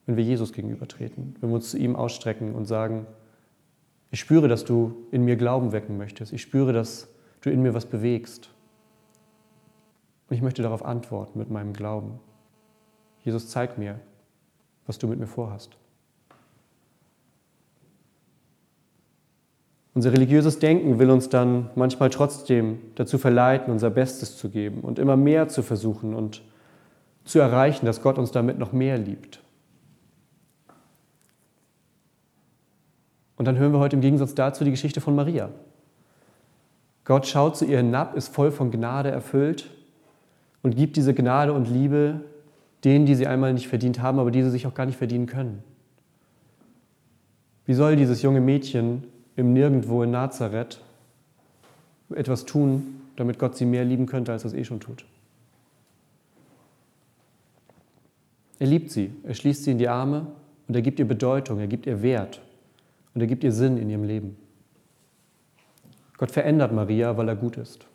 wenn 0.05 0.17
wir 0.17 0.23
Jesus 0.23 0.53
gegenübertreten, 0.53 1.35
wenn 1.39 1.49
wir 1.49 1.55
uns 1.55 1.71
zu 1.71 1.77
ihm 1.77 1.95
ausstrecken 1.95 2.55
und 2.55 2.65
sagen, 2.65 3.05
ich 4.11 4.19
spüre, 4.19 4.47
dass 4.47 4.63
du 4.63 5.07
in 5.11 5.25
mir 5.25 5.35
Glauben 5.35 5.71
wecken 5.71 5.97
möchtest. 5.97 6.33
Ich 6.33 6.41
spüre, 6.41 6.73
dass 6.73 7.07
du 7.41 7.49
in 7.49 7.61
mir 7.61 7.73
was 7.73 7.85
bewegst. 7.85 8.49
Und 10.29 10.35
ich 10.35 10.41
möchte 10.41 10.61
darauf 10.61 10.85
antworten 10.85 11.39
mit 11.39 11.49
meinem 11.49 11.73
Glauben. 11.73 12.19
Jesus, 13.23 13.49
zeig 13.49 13.77
mir, 13.77 13.99
was 14.85 14.99
du 14.99 15.07
mit 15.07 15.19
mir 15.19 15.27
vorhast. 15.27 15.77
Unser 19.95 20.11
religiöses 20.11 20.57
Denken 20.57 20.97
will 20.97 21.11
uns 21.11 21.29
dann 21.29 21.69
manchmal 21.75 22.09
trotzdem 22.09 22.79
dazu 22.95 23.19
verleiten, 23.19 23.71
unser 23.71 23.91
Bestes 23.91 24.37
zu 24.37 24.49
geben 24.49 24.81
und 24.81 24.97
immer 24.97 25.15
mehr 25.15 25.49
zu 25.49 25.61
versuchen 25.61 26.15
und 26.15 26.41
zu 27.25 27.39
erreichen, 27.39 27.85
dass 27.85 28.01
Gott 28.01 28.17
uns 28.17 28.31
damit 28.31 28.57
noch 28.57 28.73
mehr 28.73 28.97
liebt. 28.97 29.42
Und 33.37 33.45
dann 33.45 33.57
hören 33.57 33.71
wir 33.71 33.79
heute 33.79 33.95
im 33.95 34.01
Gegensatz 34.01 34.35
dazu 34.35 34.63
die 34.63 34.71
Geschichte 34.71 35.01
von 35.01 35.15
Maria. 35.15 35.49
Gott 37.05 37.27
schaut 37.27 37.57
zu 37.57 37.65
ihr 37.65 37.77
hinab, 37.77 38.15
ist 38.15 38.33
voll 38.33 38.51
von 38.51 38.71
Gnade 38.71 39.11
erfüllt 39.11 39.69
und 40.61 40.75
gibt 40.75 40.95
diese 40.95 41.13
Gnade 41.13 41.53
und 41.53 41.69
Liebe 41.69 42.21
denen, 42.83 43.05
die 43.05 43.15
sie 43.15 43.27
einmal 43.27 43.53
nicht 43.53 43.67
verdient 43.67 44.01
haben, 44.01 44.19
aber 44.19 44.31
die 44.31 44.43
sie 44.43 44.49
sich 44.49 44.67
auch 44.67 44.73
gar 44.73 44.85
nicht 44.85 44.97
verdienen 44.97 45.25
können. 45.25 45.63
Wie 47.65 47.73
soll 47.73 47.95
dieses 47.95 48.21
junge 48.21 48.41
Mädchen 48.41 49.05
im 49.35 49.53
Nirgendwo 49.53 50.03
in 50.03 50.11
Nazareth 50.11 50.81
etwas 52.13 52.45
tun, 52.45 53.01
damit 53.15 53.39
Gott 53.39 53.55
sie 53.55 53.65
mehr 53.65 53.85
lieben 53.85 54.05
könnte, 54.05 54.31
als 54.31 54.43
er 54.43 54.49
es 54.49 54.53
eh 54.53 54.65
schon 54.65 54.81
tut? 54.81 55.05
Er 58.59 58.67
liebt 58.67 58.91
sie, 58.91 59.11
er 59.23 59.33
schließt 59.33 59.63
sie 59.63 59.71
in 59.71 59.77
die 59.77 59.87
Arme 59.87 60.27
und 60.67 60.75
er 60.75 60.81
gibt 60.81 60.99
ihr 60.99 61.07
Bedeutung, 61.07 61.59
er 61.59 61.67
gibt 61.67 61.85
ihr 61.85 62.01
Wert 62.01 62.41
und 63.13 63.21
er 63.21 63.27
gibt 63.27 63.43
ihr 63.43 63.51
Sinn 63.51 63.77
in 63.77 63.89
ihrem 63.89 64.03
Leben. 64.03 64.37
Gott 66.17 66.31
verändert 66.31 66.71
Maria, 66.71 67.17
weil 67.17 67.27
er 67.27 67.35
gut 67.35 67.57
ist. 67.57 67.85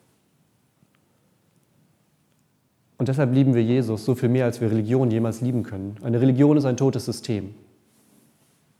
Und 2.97 3.07
deshalb 3.07 3.33
lieben 3.33 3.53
wir 3.53 3.63
Jesus 3.63 4.03
so 4.03 4.13
viel 4.13 4.29
mehr, 4.29 4.45
als 4.45 4.59
wir 4.59 4.69
Religion 4.69 5.09
jemals 5.09 5.39
lieben 5.39 5.63
können. 5.63 5.95
Eine 6.03 6.19
Religion 6.19 6.57
ist 6.57 6.65
ein 6.65 6.75
totes 6.75 7.05
System. 7.05 7.55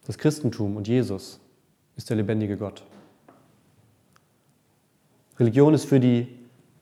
Das 0.05 0.17
Christentum 0.17 0.75
und 0.75 0.87
Jesus 0.87 1.39
ist 1.95 2.09
der 2.09 2.17
lebendige 2.17 2.57
Gott. 2.57 2.83
Religion 5.39 5.73
ist 5.73 5.85
für 5.85 6.01
die 6.01 6.27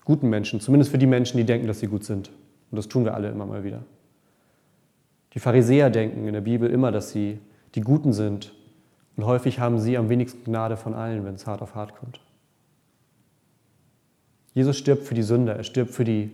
guten 0.04 0.30
Menschen, 0.30 0.60
zumindest 0.60 0.89
für 0.89 0.98
die 0.98 1.06
Menschen, 1.06 1.38
die 1.38 1.43
denken, 1.43 1.67
dass 1.67 1.80
sie 1.80 1.88
gut 1.88 2.04
sind. 2.04 2.32
Und 2.72 2.78
das 2.78 2.88
tun 2.88 3.06
wir 3.06 3.13
alle 3.13 3.30
immer 3.30 3.46
mal 3.46 3.63
wieder. 3.63 3.84
Die 5.34 5.39
Pharisäer 5.39 5.91
denken 5.91 6.26
in 6.26 6.34
der 6.34 6.41
Bibel 6.41 6.70
immer, 6.70 6.91
dass 6.91 7.12
sie 7.12 7.39
die 7.76 7.82
Guten 7.82 8.13
sind. 8.13 8.56
Und 9.17 9.25
häufig 9.25 9.60
haben 9.60 9.80
sie 9.80 9.97
am 9.97 10.10
wenigsten 10.10 10.43
Gnade 10.43 10.77
von 10.77 10.93
allen, 10.93 11.25
wenn 11.25 11.36
es 11.36 11.47
hart 11.47 11.62
auf 11.62 11.75
hart 11.75 11.95
kommt. 11.95 12.21
Jesus 14.53 14.77
stirbt 14.77 15.03
für 15.03 15.15
die 15.15 15.23
Sünder, 15.23 15.56
er 15.56 15.63
stirbt 15.63 15.91
für 15.91 16.03
die 16.03 16.32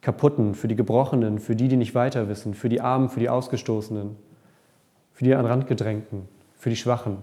Kaputten, 0.00 0.54
für 0.54 0.68
die 0.68 0.76
Gebrochenen, 0.76 1.38
für 1.38 1.56
die, 1.56 1.68
die 1.68 1.76
nicht 1.76 1.94
weiter 1.94 2.28
wissen, 2.28 2.54
für 2.54 2.68
die 2.68 2.80
Armen, 2.80 3.08
für 3.08 3.20
die 3.20 3.28
Ausgestoßenen, 3.28 4.16
für 5.12 5.24
die 5.24 5.34
an 5.34 5.46
Rand 5.46 5.66
gedrängten, 5.66 6.28
für 6.58 6.70
die 6.70 6.76
Schwachen, 6.76 7.18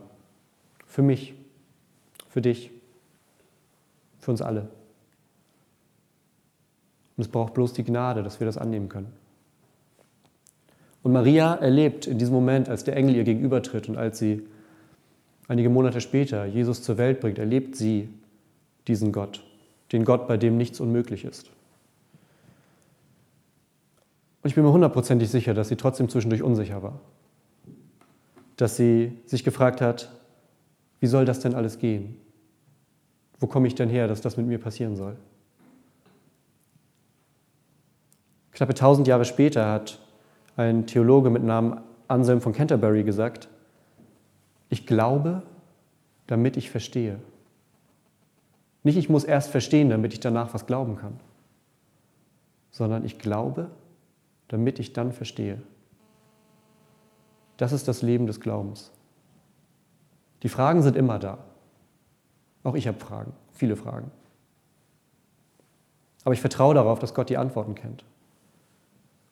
für 0.88 1.02
mich, 1.02 1.36
für 2.30 2.42
dich, 2.42 2.72
für 4.20 4.32
uns 4.32 4.42
alle. 4.42 4.62
Und 7.18 7.26
es 7.26 7.28
braucht 7.28 7.54
bloß 7.54 7.74
die 7.74 7.84
Gnade, 7.84 8.24
dass 8.24 8.40
wir 8.40 8.46
das 8.46 8.58
annehmen 8.58 8.88
können. 8.88 9.12
Und 11.04 11.12
Maria 11.12 11.56
erlebt 11.56 12.08
in 12.08 12.18
diesem 12.18 12.34
Moment, 12.34 12.70
als 12.70 12.84
der 12.84 12.96
Engel 12.96 13.16
ihr 13.16 13.24
gegenübertritt 13.24 13.90
und 13.90 13.98
als 13.98 14.18
sie 14.20 14.48
einige 15.52 15.70
Monate 15.70 16.00
später 16.00 16.46
Jesus 16.46 16.82
zur 16.82 16.98
Welt 16.98 17.20
bringt, 17.20 17.38
erlebt 17.38 17.76
sie 17.76 18.08
diesen 18.88 19.12
Gott, 19.12 19.44
den 19.92 20.06
Gott, 20.06 20.26
bei 20.26 20.38
dem 20.38 20.56
nichts 20.56 20.80
unmöglich 20.80 21.26
ist. 21.26 21.52
Und 24.42 24.50
ich 24.50 24.56
bin 24.56 24.64
mir 24.64 24.72
hundertprozentig 24.72 25.30
sicher, 25.30 25.54
dass 25.54 25.68
sie 25.68 25.76
trotzdem 25.76 26.08
zwischendurch 26.08 26.42
unsicher 26.42 26.82
war. 26.82 27.02
Dass 28.56 28.78
sie 28.78 29.12
sich 29.26 29.44
gefragt 29.44 29.82
hat, 29.82 30.10
wie 31.02 31.08
soll 31.08 31.26
das 31.26 31.42
denn 31.42 31.54
alles 31.54 31.80
gehen? 31.80 32.16
Wo 33.38 33.48
komme 33.48 33.68
ich 33.68 33.76
denn 33.76 33.90
her, 33.90 34.08
dass 34.08 34.22
das 34.22 34.38
mit 34.38 34.48
mir 34.48 34.58
passieren 34.58 34.96
soll? 34.96 35.18
Knappe 38.54 38.74
tausend 38.74 39.06
Jahre 39.06 39.26
später 39.26 39.70
hat 39.70 40.00
ein 40.56 40.88
Theologe 40.88 41.30
mit 41.30 41.44
Namen 41.44 41.82
Anselm 42.08 42.40
von 42.40 42.54
Canterbury 42.54 43.04
gesagt, 43.04 43.50
ich 44.72 44.88
glaube, 44.88 45.44
damit 46.28 46.58
ich 46.58 46.72
verstehe. 46.72 47.20
Nicht 48.84 48.98
ich 48.98 49.10
muss 49.10 49.26
erst 49.26 49.52
verstehen, 49.52 49.90
damit 49.90 50.14
ich 50.14 50.22
danach 50.22 50.54
was 50.54 50.66
glauben 50.66 50.96
kann, 50.96 51.20
sondern 52.72 53.06
ich 53.06 53.20
glaube, 53.20 53.70
damit 54.48 54.80
ich 54.80 54.94
dann 54.94 55.12
verstehe. 55.12 55.62
Das 57.58 57.74
ist 57.74 57.88
das 57.88 58.02
Leben 58.02 58.26
des 58.26 58.40
Glaubens. 58.40 58.92
Die 60.42 60.50
Fragen 60.50 60.82
sind 60.82 60.96
immer 60.96 61.20
da. 61.20 61.38
Auch 62.64 62.76
ich 62.76 62.88
habe 62.88 62.98
Fragen, 62.98 63.34
viele 63.52 63.76
Fragen. 63.76 64.10
Aber 66.24 66.34
ich 66.34 66.42
vertraue 66.42 66.76
darauf, 66.76 66.98
dass 66.98 67.14
Gott 67.14 67.30
die 67.30 67.38
Antworten 67.38 67.76
kennt. 67.76 68.06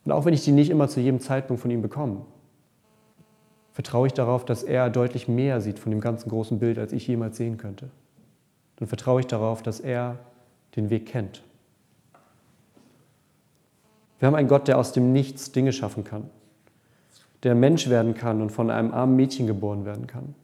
Und 0.03 0.11
auch 0.11 0.25
wenn 0.25 0.33
ich 0.33 0.43
die 0.43 0.51
nicht 0.51 0.69
immer 0.69 0.89
zu 0.89 0.99
jedem 0.99 1.21
Zeitpunkt 1.21 1.61
von 1.61 1.71
ihm 1.71 1.81
bekomme, 1.81 2.25
vertraue 3.79 4.07
ich 4.07 4.13
darauf, 4.13 4.43
dass 4.43 4.63
er 4.63 4.89
deutlich 4.89 5.29
mehr 5.29 5.61
sieht 5.61 5.79
von 5.79 5.89
dem 5.89 6.01
ganzen 6.01 6.27
großen 6.27 6.59
Bild, 6.59 6.77
als 6.77 6.91
ich 6.91 7.07
jemals 7.07 7.37
sehen 7.37 7.55
könnte. 7.55 7.87
Dann 8.75 8.89
vertraue 8.89 9.21
ich 9.21 9.27
darauf, 9.27 9.63
dass 9.63 9.79
er 9.79 10.19
den 10.75 10.89
Weg 10.89 11.05
kennt. 11.05 11.43
Wir 14.19 14.27
haben 14.27 14.35
einen 14.35 14.49
Gott, 14.49 14.67
der 14.67 14.77
aus 14.77 14.91
dem 14.91 15.13
Nichts 15.13 15.53
Dinge 15.53 15.71
schaffen 15.71 16.03
kann, 16.03 16.29
der 17.43 17.55
Mensch 17.55 17.87
werden 17.89 18.15
kann 18.15 18.41
und 18.41 18.49
von 18.49 18.69
einem 18.69 18.93
armen 18.93 19.15
Mädchen 19.15 19.47
geboren 19.47 19.85
werden 19.85 20.07
kann, 20.07 20.35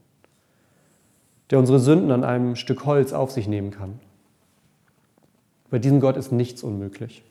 der 1.50 1.60
unsere 1.60 1.82
Sünden 1.82 2.12
an 2.12 2.24
einem 2.24 2.56
Stück 2.56 2.86
Holz 2.86 3.12
auf 3.12 3.32
sich 3.32 3.50
nehmen 3.50 3.72
kann. 3.72 4.00
Bei 5.70 5.80
diesem 5.80 6.00
Gott 6.00 6.16
ist 6.16 6.32
nichts 6.32 6.64
unmöglich. 6.64 7.22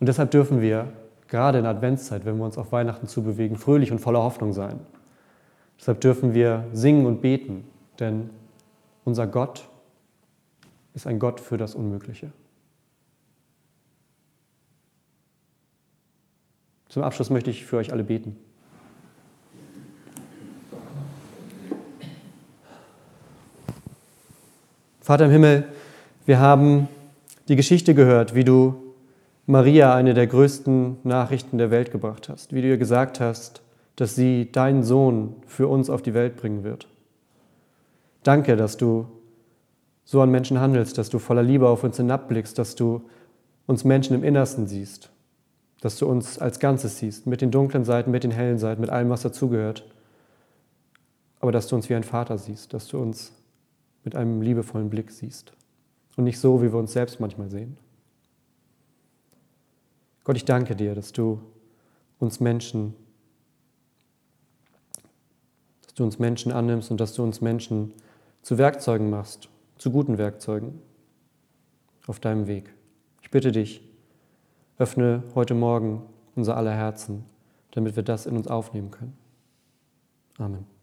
Und 0.00 0.08
deshalb 0.08 0.32
dürfen 0.32 0.60
wir, 0.60 0.92
gerade 1.28 1.58
in 1.58 1.66
Adventszeit, 1.66 2.24
wenn 2.24 2.38
wir 2.38 2.44
uns 2.44 2.58
auf 2.58 2.72
Weihnachten 2.72 3.06
zubewegen, 3.06 3.56
fröhlich 3.56 3.92
und 3.92 3.98
voller 3.98 4.22
Hoffnung 4.22 4.52
sein. 4.52 4.80
Deshalb 5.78 6.00
dürfen 6.00 6.34
wir 6.34 6.66
singen 6.72 7.06
und 7.06 7.20
beten, 7.20 7.64
denn 7.98 8.30
unser 9.04 9.26
Gott 9.26 9.68
ist 10.94 11.06
ein 11.06 11.18
Gott 11.18 11.40
für 11.40 11.56
das 11.56 11.74
Unmögliche. 11.74 12.32
Zum 16.88 17.02
Abschluss 17.02 17.28
möchte 17.28 17.50
ich 17.50 17.66
für 17.66 17.76
euch 17.76 17.92
alle 17.92 18.04
beten. 18.04 18.36
Vater 25.00 25.26
im 25.26 25.30
Himmel, 25.30 25.68
Wir 26.24 26.40
haben 26.40 26.88
die 27.46 27.54
Geschichte 27.54 27.94
gehört, 27.94 28.34
wie 28.34 28.42
du 28.42 28.85
Maria 29.48 29.94
eine 29.94 30.12
der 30.12 30.26
größten 30.26 30.98
Nachrichten 31.04 31.56
der 31.56 31.70
Welt 31.70 31.92
gebracht 31.92 32.28
hast, 32.28 32.52
wie 32.52 32.62
du 32.62 32.68
ihr 32.68 32.78
gesagt 32.78 33.20
hast, 33.20 33.62
dass 33.94 34.16
sie 34.16 34.50
deinen 34.50 34.82
Sohn 34.82 35.36
für 35.46 35.68
uns 35.68 35.88
auf 35.88 36.02
die 36.02 36.14
Welt 36.14 36.36
bringen 36.36 36.64
wird. 36.64 36.88
Danke, 38.24 38.56
dass 38.56 38.76
du 38.76 39.06
so 40.04 40.20
an 40.20 40.32
Menschen 40.32 40.60
handelst, 40.60 40.98
dass 40.98 41.10
du 41.10 41.20
voller 41.20 41.44
Liebe 41.44 41.68
auf 41.68 41.84
uns 41.84 41.96
hinabblickst, 41.96 42.58
dass 42.58 42.74
du 42.74 43.02
uns 43.66 43.84
Menschen 43.84 44.16
im 44.16 44.24
Innersten 44.24 44.66
siehst, 44.66 45.10
dass 45.80 45.96
du 45.96 46.06
uns 46.06 46.40
als 46.40 46.58
Ganzes 46.58 46.98
siehst, 46.98 47.28
mit 47.28 47.40
den 47.40 47.52
dunklen 47.52 47.84
Seiten, 47.84 48.10
mit 48.10 48.24
den 48.24 48.32
hellen 48.32 48.58
Seiten, 48.58 48.80
mit 48.80 48.90
allem, 48.90 49.10
was 49.10 49.22
dazugehört, 49.22 49.88
aber 51.38 51.52
dass 51.52 51.68
du 51.68 51.76
uns 51.76 51.88
wie 51.88 51.94
ein 51.94 52.02
Vater 52.02 52.36
siehst, 52.36 52.74
dass 52.74 52.88
du 52.88 52.98
uns 52.98 53.32
mit 54.02 54.16
einem 54.16 54.42
liebevollen 54.42 54.90
Blick 54.90 55.12
siehst 55.12 55.52
und 56.16 56.24
nicht 56.24 56.40
so, 56.40 56.62
wie 56.62 56.72
wir 56.72 56.78
uns 56.80 56.92
selbst 56.92 57.20
manchmal 57.20 57.48
sehen. 57.48 57.76
Gott, 60.26 60.36
ich 60.36 60.44
danke 60.44 60.74
dir, 60.74 60.96
dass 60.96 61.12
du 61.12 61.40
uns 62.18 62.40
Menschen, 62.40 62.96
dass 65.82 65.94
du 65.94 66.02
uns 66.02 66.18
Menschen 66.18 66.50
annimmst 66.50 66.90
und 66.90 67.00
dass 67.00 67.14
du 67.14 67.22
uns 67.22 67.40
Menschen 67.40 67.92
zu 68.42 68.58
Werkzeugen 68.58 69.08
machst, 69.08 69.48
zu 69.78 69.92
guten 69.92 70.18
Werkzeugen 70.18 70.82
auf 72.08 72.18
deinem 72.18 72.48
Weg. 72.48 72.74
Ich 73.22 73.30
bitte 73.30 73.52
dich, 73.52 73.88
öffne 74.78 75.22
heute 75.36 75.54
Morgen 75.54 76.02
unser 76.34 76.56
aller 76.56 76.74
Herzen, 76.74 77.24
damit 77.70 77.94
wir 77.94 78.02
das 78.02 78.26
in 78.26 78.36
uns 78.36 78.48
aufnehmen 78.48 78.90
können. 78.90 79.16
Amen. 80.38 80.75